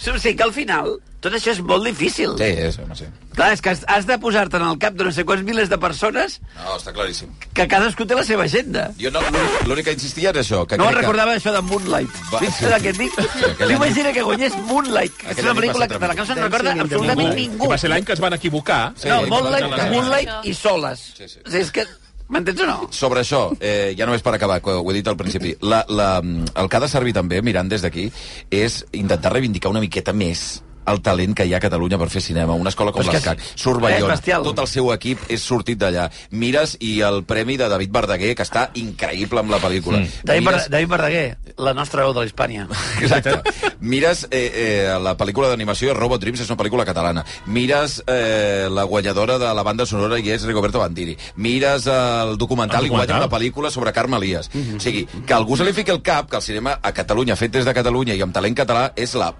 [0.00, 2.30] O sigui que al final tot això és molt difícil.
[2.40, 3.04] Sí, és, home, sí.
[3.36, 5.68] Clar, és que has, has de posar-te en el cap de no sé quants milers
[5.68, 7.28] de persones No, està claríssim.
[7.52, 8.86] que cadascú té la seva agenda.
[8.98, 9.20] Jo no,
[9.68, 12.10] l'únic- que insistia és això, que No recordava això de Moonlight.
[12.32, 12.64] Va, Vist sí.
[12.64, 13.18] què et dic?
[13.20, 16.26] aquell any- T'imagina que guanyés Moonlight, que és una pel·lícula ser de la que no
[16.26, 17.68] se'n recorda absolutament ningú.
[17.68, 18.94] Va ser l'any que es van equivocar.
[18.96, 19.90] Sí, No, sí, Moonlight, sí, sí.
[19.94, 21.00] Moonlight i Soles.
[21.18, 21.38] Sí, sí.
[21.44, 21.86] O sigui, és que...
[22.30, 22.88] M'entens o no?
[22.94, 26.10] Sobre això, eh, ja només per acabar, que ho he dit al principi, la, la,
[26.22, 28.06] el que ha de servir també, mirant des d'aquí,
[28.50, 30.62] és intentar reivindicar una miqueta més
[30.92, 32.54] el talent que hi ha a Catalunya per fer cinema.
[32.54, 33.38] Una escola com l'ESCAC,
[33.80, 34.42] Bayona, bestial.
[34.44, 36.08] tot el seu equip és sortit d'allà.
[36.30, 39.98] Mires i el premi de David Verdaguer, que està increïble amb la pel·lícula.
[40.00, 40.24] Mm.
[40.24, 42.66] David, Mires- Ver David Verdaguer, la nostra veu de l'Hispània.
[43.00, 43.40] Exacte.
[43.80, 47.24] Mires eh, eh, la pel·lícula d'animació Robot Dreams, és una pel·lícula catalana.
[47.46, 51.16] Mires eh, la guanyadora de la banda sonora i és Rigoberto Bandini.
[51.36, 53.28] Mires el documental, El i guanya documental.
[53.28, 54.50] una pel·lícula sobre Carme Elias.
[54.76, 57.52] O sigui, que algú se li fiqui el cap que el cinema a Catalunya, fet
[57.52, 59.32] des de Catalunya i amb talent català, és la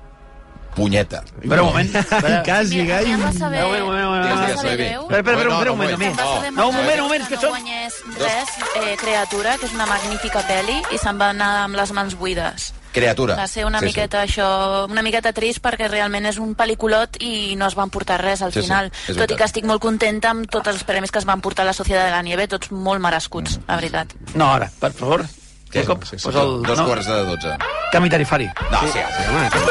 [0.74, 1.22] punyeta.
[1.42, 1.94] Espera un moment.
[1.94, 2.42] Espera.
[2.44, 3.10] Quasi, a gai.
[3.12, 3.60] em va saber...
[3.60, 7.40] Espera, espera, No, espera, no, un moment, saber No, un moment, un moment, que no
[7.40, 7.50] som...
[7.50, 8.48] guanyés res,
[8.82, 12.70] eh, Creatura, que és una magnífica pel·li, i se'n va anar amb les mans buides.
[12.92, 13.36] Creatura.
[13.38, 13.92] Va ser una Sí, sí.
[13.92, 14.46] miqueta això,
[14.90, 18.50] una miqueta trist perquè realment és un pel·liculot i no es van portar res al
[18.52, 18.90] Sí, sí, final.
[19.08, 21.62] és Tot i que estic molt contenta amb tots els premis que es van portar
[21.62, 24.14] a la Societat de la Nieve, tots molt merescuts, la veritat.
[24.34, 25.22] No, ara, per favor.
[25.70, 25.84] Què?
[25.84, 26.62] Jacob, Sí, sí, posa el...
[26.66, 27.52] Dos no, quarts de dotze.
[27.92, 28.46] Canvi tarifari.
[28.72, 29.02] No, sí, sí.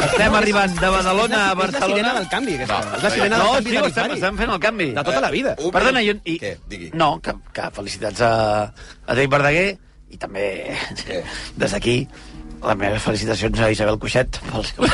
[0.06, 2.14] Estem arribant de Badalona a És la sirena Barcelona.
[2.20, 2.80] del canvi, aquesta.
[2.86, 4.14] No, és la sirena No, del canvi tio, tarifari.
[4.20, 4.88] estem fent el canvi.
[4.96, 5.56] De tota la vida.
[5.60, 6.22] Un Perdona, minut.
[6.24, 6.38] i.
[6.40, 6.54] Què?
[6.72, 6.90] Digui.
[6.94, 8.32] No, que, que felicitats a,
[8.72, 9.68] a David Verdaguer
[10.10, 10.46] i també
[11.04, 11.20] Què?
[11.60, 11.98] des d'aquí
[12.64, 14.88] les meves felicitacions a Isabel Cuixet pel seu...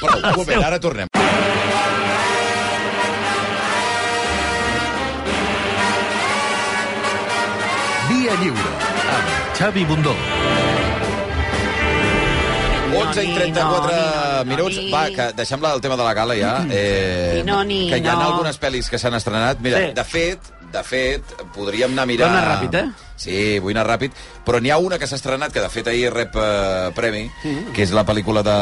[0.00, 1.06] Però, un moment, ara tornem.
[8.08, 8.72] Via Lliure,
[9.60, 10.14] Xavi Bundó.
[12.92, 14.76] 11 i 34 no, ni, no, minuts.
[14.80, 14.90] ni.
[14.90, 16.54] Va, que deixem la, el tema de la gala ja.
[16.70, 18.30] Eh, Ni no, ni que hi ha no.
[18.32, 19.60] algunes pel·lis que s'han estrenat.
[19.62, 19.92] Mira, Sí.
[19.94, 21.22] de fet, de fet,
[21.54, 22.28] podríem anar a mirar...
[22.30, 22.88] Vol anar ràpid, eh?
[23.20, 24.16] Sí, vull anar ràpid.
[24.46, 27.72] Però n'hi ha una que s'ha estrenat, que de fet ahir rep eh, premi, Mm.
[27.76, 28.56] que és la pel·lícula de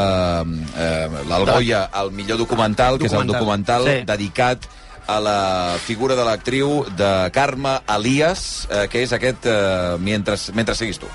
[0.77, 3.85] eh, l'Algoia, el millor documental, que és el Documental.
[3.85, 4.05] documental Sí.
[4.05, 4.67] dedicat
[5.09, 10.75] a la figura de l'actriu de Carme Elias, eh, que és aquest eh, Mentre, mentre
[10.77, 11.09] siguis tu.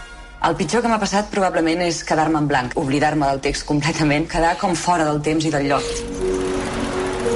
[0.43, 4.57] El pitjor que m'ha passat probablement és quedar-me en blanc, oblidar-me del text completament, quedar
[4.59, 5.85] com fora del temps i del lloc.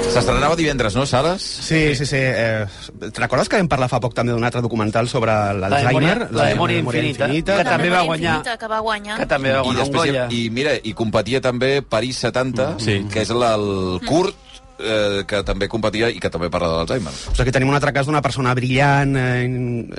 [0.08, 1.44] S'estrenava divendres, no, Sales?
[1.44, 2.18] Sí, sí, sí.
[2.20, 2.66] Eh,
[3.00, 5.94] Te'n recordes que vam parlar fa poc també d'un altre documental sobre l'Alzheimer?
[5.94, 8.38] memòria- la memòria infinita, que també va guanyar.
[8.40, 9.18] Infinita, que va guanyar.
[9.20, 10.28] Que també va I guanyar un després, Goya.
[10.32, 13.06] i, i mira, i competia també París 70, Sí.
[13.12, 14.36] que és la- el curt
[14.80, 17.14] eh, que també competia i que també parla de l'Alzheimer.
[17.14, 19.90] O sigui, aquí tenim un altre cas d'una persona brillant, eh, in-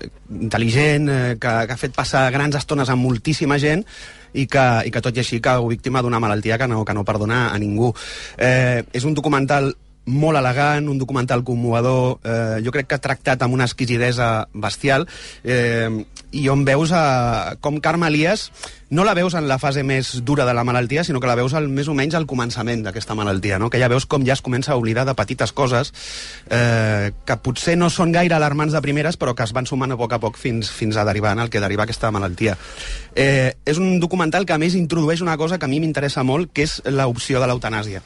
[0.41, 3.85] intel·ligent, eh, que, que ha fet passar grans estones amb moltíssima gent
[4.35, 7.05] i que, i que tot i així cau víctima d'una malaltia que no, que no
[7.05, 7.93] perdona a ningú.
[8.37, 9.72] Eh, és un documental
[10.09, 15.07] molt elegant, un documental commovedor, eh, jo crec que ha tractat amb una exquisidesa bestial,
[15.45, 18.51] eh, i on veus a, com Carme Elias
[18.91, 21.55] no la veus en la fase més dura de la malaltia, sinó que la veus
[21.57, 23.69] al, més o menys al començament d'aquesta malaltia, no?
[23.69, 25.93] que ja veus com ja es comença a oblidar de petites coses
[26.51, 30.01] eh, que potser no són gaire alarmants de primeres, però que es van sumant a
[30.01, 32.57] poc a poc fins, fins a derivar en el que deriva aquesta malaltia.
[33.15, 36.53] Eh, és un documental que a més introdueix una cosa que a mi m'interessa molt,
[36.53, 38.05] que és l'opció de l'eutanàsia.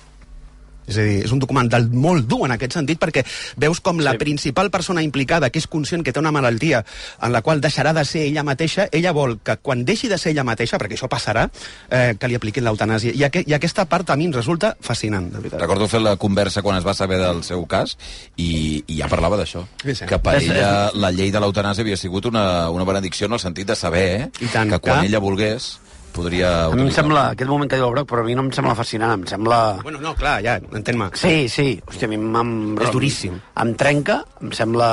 [0.87, 3.23] És a dir, és un documental molt dur en aquest sentit perquè
[3.57, 6.85] veus com la principal persona implicada, que és conscient que té una malaltia
[7.23, 10.33] en la qual deixarà de ser ella mateixa, ella vol que quan deixi de ser
[10.33, 11.49] ella mateixa, perquè això passarà,
[11.91, 13.13] eh, que li apliquin l'eutanàsia.
[13.15, 15.61] I, aqu I aquesta part a mi em resulta fascinant, de veritat.
[15.61, 17.97] Recordo fer la conversa quan es va saber del seu cas
[18.37, 19.65] i, i ja parlava d'això.
[19.85, 20.07] Sí, sí.
[20.11, 23.41] Que per És- ella la llei de l'eutanàsia havia sigut una, una benedicció en el
[23.41, 25.79] sentit de saber eh, I tant, que quan que- ella volgués
[26.15, 26.51] podria...
[26.67, 28.51] A mi em sembla, aquest moment que diu el Broc, però a mi no em
[28.55, 29.59] sembla fascinant, em sembla...
[29.83, 31.11] Bueno, no, clar, ja, entén-me.
[31.19, 32.53] Sí, sí, hòstia, a mi em...
[32.79, 33.39] És duríssim.
[33.65, 34.91] Em trenca, em sembla,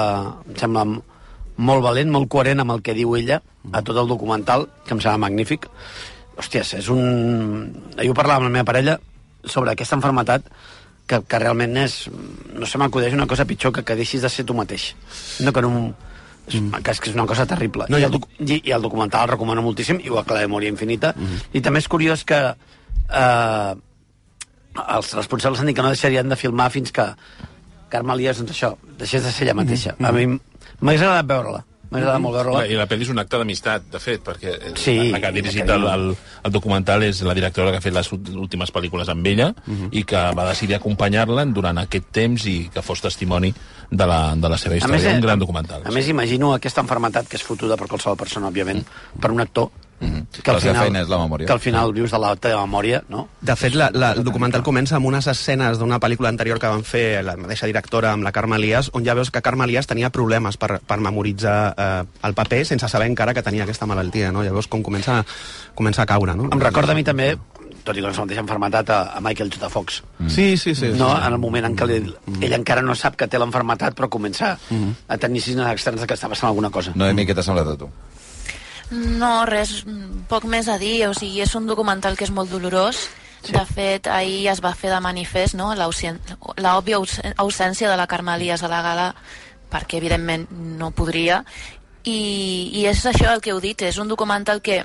[0.47, 3.41] em sembla molt valent, molt coherent amb el que diu ella
[3.72, 5.70] a tot el documental, que em sembla magnífic.
[6.39, 7.72] Hòsties, és un...
[7.99, 8.99] Jo parlava amb la meva parella
[9.43, 10.47] sobre aquesta enfermetat
[11.09, 12.05] que, que realment és...
[12.55, 14.93] No se m'acudeix una cosa pitjor que que deixis de ser tu mateix.
[15.43, 15.89] No que no...
[16.49, 17.85] És, que és que és una cosa terrible.
[17.89, 20.71] No, I, i el, i, I el documental el recomano moltíssim, igual que la memòria
[20.73, 21.13] infinita.
[21.53, 23.73] I també és curiós que eh,
[24.85, 27.07] els responsables han dit que no deixarien de filmar fins que
[27.89, 29.95] Carme Elias, doncs això, deixés de ser ella mateixa.
[30.05, 31.63] A mi m'hagués agradat veure-la.
[31.89, 32.65] M'ha agradat molt veure-la.
[32.69, 35.27] I la pel·li és un acte d'amistat, de fet, perquè eh, Sí, la, la que
[35.31, 36.03] ha dirigit el, el,
[36.45, 39.49] el documental és la directora que ha fet les últimes pel·lícules amb ella
[39.91, 43.49] i que va decidir acompanyar-la durant aquest temps i que fos testimoni
[43.89, 45.09] de la, de la seva història.
[45.09, 45.81] eh, un gran documental.
[45.85, 48.85] A més, imagino aquesta enfermetat que és fotuda per qualsevol persona, òbviament,
[49.19, 51.45] per un actor que La seva feina és la memòria.
[51.47, 53.27] que al final vius de la teva memòria, no?
[53.41, 56.83] De fet, la, la, el documental comença amb unes escenes d'una pel·lícula anterior que van
[56.87, 60.09] fer la mateixa directora amb la Carme Elias, on ja veus que Carme Elias tenia
[60.09, 64.43] problemes per, per memoritzar eh, el paper sense saber encara que tenia aquesta malaltia, no?
[64.47, 65.23] Ja veus com comença,
[65.75, 66.47] comença a caure, no?
[66.51, 67.33] Em recorda a mi també,
[67.83, 69.69] tot i que no és la mateixa enfermetat, a, a Michael J.
[69.69, 70.01] Fox.
[70.27, 70.93] Sí, sí, sí.
[70.95, 73.95] No, sí, en el moment en què ell, ell encara no sap que té l'enfermetat,
[73.97, 74.55] però comença
[75.07, 76.93] a tenir signes externs de que està passant alguna cosa.
[76.95, 77.89] Noemi, què t'ha semblat a tu?
[78.91, 81.07] No, res, mm, poc més a dir.
[81.07, 83.07] O sigui, és un documental que és molt dolorós.
[83.43, 83.53] Sí.
[83.53, 85.69] De fet, ahir es va fer de manifest no?
[85.73, 89.15] l'òbvia aus- ausència de la Carme Elias a la gala,
[89.71, 91.45] perquè evidentment no podria.
[92.03, 94.81] I, I és això el que heu dit, és un documental que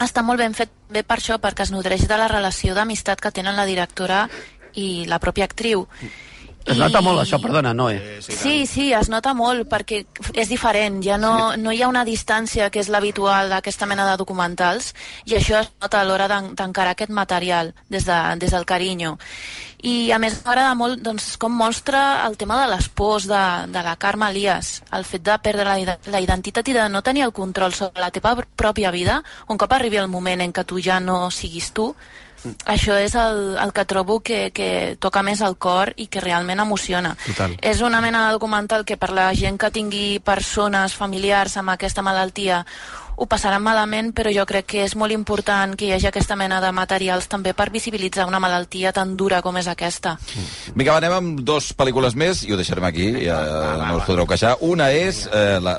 [0.00, 3.30] està molt ben fet bé per això, perquè es nodreix de la relació d'amistat que
[3.30, 4.28] tenen la directora
[4.74, 5.86] i la pròpia actriu.
[6.66, 8.18] Es nota molt això, perdona, Noé.
[8.20, 10.00] Sí, sí, es nota molt perquè
[10.34, 14.16] és diferent, ja no, no hi ha una distància que és l'habitual d'aquesta mena de
[14.18, 14.92] documentals
[15.26, 19.16] i això es nota a l'hora d'en- d'encarar aquest material des, de, des del carinyo.
[19.86, 23.82] I a més m'agrada molt doncs, com mostra el tema de les pors de, de
[23.86, 27.32] la Carme Elias, el fet de perdre la, la identitat i de no tenir el
[27.36, 30.98] control sobre la teva pròpia vida, un cop arribi el moment en què tu ja
[30.98, 31.92] no siguis tu,
[32.64, 36.62] això és el, el que trobo que, que toca més al cor i que realment
[36.62, 37.14] emociona.
[37.26, 37.56] Total.
[37.62, 42.04] És una mena de documental que per la gent que tingui persones familiars amb aquesta
[42.06, 42.64] malaltia
[43.16, 46.60] ho passaran malament, però jo crec que és molt important que hi hagi aquesta mena
[46.60, 50.16] de materials també per visibilitzar una malaltia tan dura com és aquesta.
[50.74, 53.38] Vinga, va, anem amb dos pel·lícules més i ho deixarem aquí, ja
[53.86, 54.56] no us podreu queixar.
[54.60, 55.22] Una és...
[55.32, 55.78] Eh, la,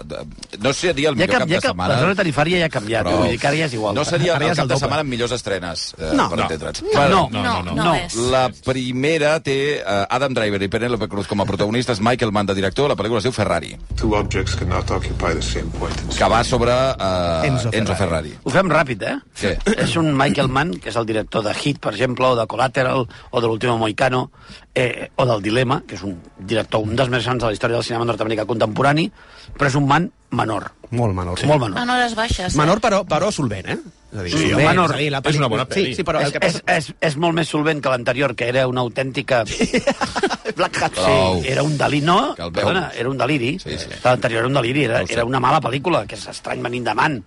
[0.60, 1.94] no seria el Ja, millor cap, cap ja de cap, setmana...
[1.94, 3.96] la zona tarifària ja ha canviat, Però- vull dir que ara ja és igual.
[3.96, 6.30] No seria el ja és cap de setmana amb millors estrenes, eh, No.
[6.30, 6.44] per No.
[6.48, 6.82] entendre'ns.
[6.84, 8.16] No, Però- no, no, no, no és.
[8.34, 12.56] La primera té eh, Adam Driver i Penélope Cruz com a protagonistes, Michael Mann de
[12.58, 16.30] director, la pel·lícula es diu Ferrari, Two objects cannot occupy the same point in que
[16.32, 18.34] va sobre eh, Enzo Enzo Ferrari.
[18.44, 19.16] Ho fem ràpid, eh?
[19.36, 19.52] Sí.
[19.78, 23.08] És un Michael Mann, que és el director de Hit, per exemple, o de Collateral,
[23.32, 24.32] o de l'Último Moicano,
[24.76, 27.78] eh, o del Dilema, que és un director, un dels més grans de la història
[27.80, 29.10] del cinema nord-americà contemporani,
[29.58, 30.72] però és un man menor.
[30.92, 31.40] Molt menor.
[31.46, 31.80] Molt menor.
[31.82, 32.54] En hores baixes.
[32.54, 32.58] eh?
[32.58, 33.78] Menor, però, però solvent, eh?
[34.08, 34.90] És a dir, Sí, solvent, menor.
[34.90, 35.86] és a dir, la És una pel·lícula- bona pel·li.
[35.86, 36.62] Sí, sí, però el és, que passa...
[36.66, 39.44] és, és, és molt més solvent que l'anterior, que era una autèntica...
[40.58, 40.96] Black Hat.
[40.96, 42.34] Sí, era un deliri, no?
[42.36, 43.58] Perdona, era un deliri.
[43.60, 43.90] Sí, sí.
[44.04, 46.94] L'anterior era un deliri, era, No era una mala pel·lícula, que és estrany venint de
[46.98, 47.20] Man.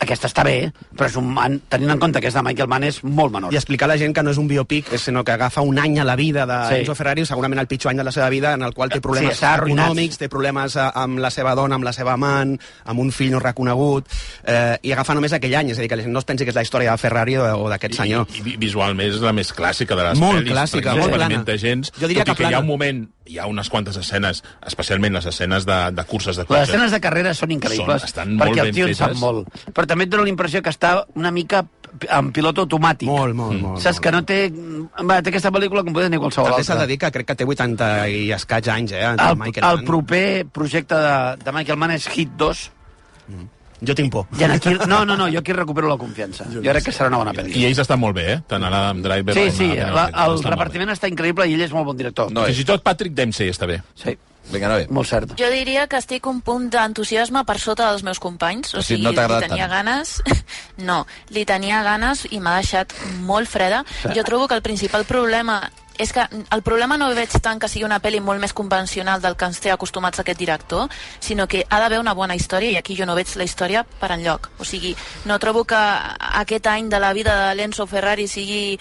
[0.00, 2.84] Aquesta està bé, però és un man, tenint en compte que és de Michael Mann,
[2.86, 3.52] és molt menor.
[3.52, 5.78] I explicar a la gent que no és un biopic, és, sinó que agafa un
[5.78, 6.98] any a la vida d'Enzo Sí.
[6.98, 9.44] Ferrari, segurament el pitjor any de la seva vida, en el qual té problemes Sí,
[9.44, 13.32] econòmics, té problemes eh, amb la seva dona, amb la seva amant, amb un fill
[13.32, 14.06] no reconegut,
[14.46, 16.44] eh, i agafa només aquell any, és a dir, que la gent no es pensi
[16.46, 18.26] que és la història de Ferrari o, o d'aquest senyor.
[18.38, 21.14] I, vi- visualment és la més clàssica de les Molt pel·lis, clàssica, perquè no molt
[21.16, 21.58] experimenta plana.
[21.58, 22.62] gens, Jo diria tot i que que hi ha plana.
[22.62, 26.48] un moment, hi ha unes quantes escenes, especialment les escenes de, de curses de Les
[26.48, 26.68] cotxes.
[26.70, 29.48] escenes de carrera són increïbles, Són- molt perquè el tio en sap molt.
[29.74, 31.66] Però també et dona la impressió que està una mica
[32.12, 33.08] en pilot automàtic.
[33.08, 33.80] Molt, molt, molt.
[33.82, 34.50] Saps que no té...
[35.02, 36.86] Va, té aquesta pel·lícula com pot tenir qualsevol També s'ha altra.
[36.86, 39.84] de dir que crec que té 80 i escaig anys, eh, el, El, Michael el
[39.88, 41.14] proper projecte de,
[41.44, 42.66] de Michael Mann és Hit 2.
[43.80, 44.26] Jo tinc por.
[44.38, 46.44] I aquí, no, no, no, jo aquí recupero la confiança.
[46.52, 47.60] Jo, crec que serà una bona pel·lícula.
[47.62, 48.38] I ells estan molt bé, eh?
[48.48, 51.62] Tant a l'Adam Driver Sí, sí, la, Cruz, el molt repartiment està increïble i ell
[51.68, 52.32] és molt bon director.
[52.32, 52.46] bé.
[52.50, 53.82] Fins i tot Patrick Dempsey està bé.
[53.94, 54.16] Sí.
[54.50, 54.86] Vinga, no bé.
[54.88, 55.34] Molt cert.
[55.38, 58.74] Jo diria que estic un punt d'entusiasme per sota dels meus companys.
[58.74, 59.84] O O sigui, no t'ha agradat li tenia tant.
[59.84, 60.22] ganes...
[60.78, 62.94] No, li tenia ganes i m'ha deixat
[63.26, 63.84] molt freda.
[64.02, 64.08] Sí.
[64.14, 65.60] Jo trobo que el principal problema
[65.98, 66.24] és que
[66.54, 69.60] el problema no veig tant que sigui una pel·li molt més convencional del que ens
[69.60, 70.86] té acostumats aquest director,
[71.20, 74.12] sinó que ha d'haver una bona història, i aquí jo no veig la història per
[74.14, 74.50] enlloc.
[74.62, 74.94] O sigui,
[75.26, 75.82] no trobo que
[76.42, 78.78] aquest any de la vida de l'Enzo Ferrari sigui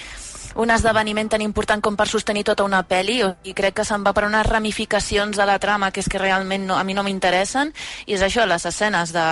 [0.58, 4.14] un esdeveniment tan important com per sostenir tota una pel·li i crec que se'n va
[4.14, 7.72] per unes ramificacions de la trama que és que realment no, a mi no m'interessen
[8.06, 9.26] i és això, les escenes de,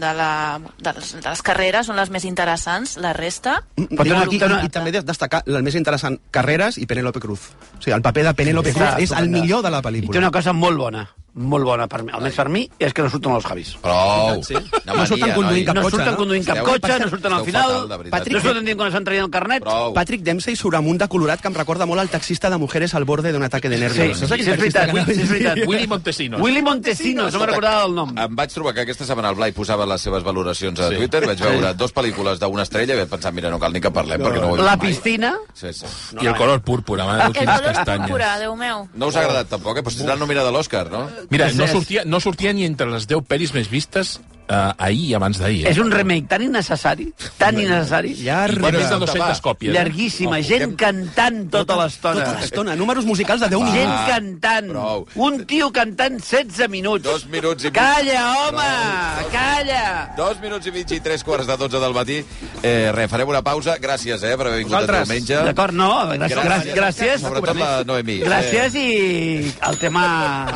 [0.00, 4.12] de, la, de, les, de les carreres són les més interessants, la resta Però Té
[4.12, 7.48] una- i, té una- i, també destacar el més interessant, Carreres i Penélope Cruz.
[7.78, 10.18] O sigui, el paper de Penélope Cruz és el millor de la I té pel·lícula.
[10.18, 13.32] una cosa molt bona, molt bona per mi, almenys per mi, és que no surten
[13.36, 13.76] els Javis.
[13.80, 14.42] Prou.
[14.42, 14.54] Sí.
[14.86, 16.16] No surten conduint cap no cotxe, surten no?
[16.18, 18.10] conduint cap cotxe, no surten al final, fatal.
[18.10, 19.62] Patrick- no surten dient quan estan traient el carnet.
[19.62, 19.92] Prou.
[19.94, 22.94] Patrick Dempsey surt amb un de colorat que em recorda molt al taxista de Mujeres
[22.94, 24.18] al borde d'un ataque de Sí, nervios.
[24.18, 25.58] sí, aquell és veritat, sí, és veritat.
[25.66, 26.40] Willy Montesinos.
[26.40, 28.12] Willy Montesinos, no me'n recordava el nom.
[28.18, 31.38] Em vaig trobar que aquesta setmana el Blai posava les seves valoracions a Twitter, vaig
[31.40, 34.40] veure dos pel·lícules d'una estrella i vaig pensar, mira, no cal ni que parlem, perquè
[34.40, 35.86] no ho he La piscina, Sí, sí.
[36.20, 38.06] I el color púrpura, mare, el quines color castanyes.
[38.08, 39.82] púrpura, Déu meu No us ha agradat tampoc, eh?
[39.82, 41.08] Però si serà nominada a l'Oscar, no?
[41.28, 44.18] Mira, no sortia, no sortia ni entre les 10 pel·lis més vistes
[44.50, 45.64] eh, ahir i abans d'ahir.
[45.66, 45.70] Eh?
[45.70, 48.58] és un remake tan innecessari, tan innecessari, Llarg.
[48.58, 49.40] I té més de Bueno, 200 va.
[49.42, 49.70] còpies.
[49.70, 49.74] eh?
[49.78, 52.24] llarguíssima, gent cantant tota l'estona.
[52.24, 53.72] Tota l'estona, números musicals de 10 Va.
[53.72, 54.10] Gent minuts.
[54.10, 54.68] cantant.
[54.70, 55.06] Prou.
[55.14, 57.04] Un tio cantant 16 minuts.
[57.04, 57.74] Dos minuts i mig.
[57.74, 59.30] Calla, home!
[59.32, 60.14] Calla!
[60.16, 62.18] Dos minuts i mig i tres quarts de 12 del matí.
[62.62, 63.76] Eh, res, farem una pausa.
[63.80, 65.00] Gràcies, eh, per haver vingut Vosaltres.
[65.00, 65.44] el diumenge.
[65.46, 66.44] D'acord, no, gràcies.
[66.44, 67.20] gràcies, gràcies.
[67.20, 68.18] Sobretot la Noemí.
[68.20, 70.46] Gràcies i el tema...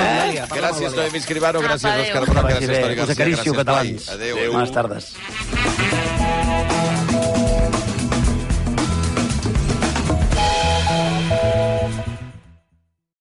[0.00, 2.24] Eh, gràcies, Noemí Escribano, gràcies, Òscar.
[2.26, 3.16] Broc, gràcies.
[3.20, 3.56] Toni Us Blai.
[3.64, 4.08] catalans.
[4.08, 4.52] Adéu.
[4.52, 6.19] Bones tardes.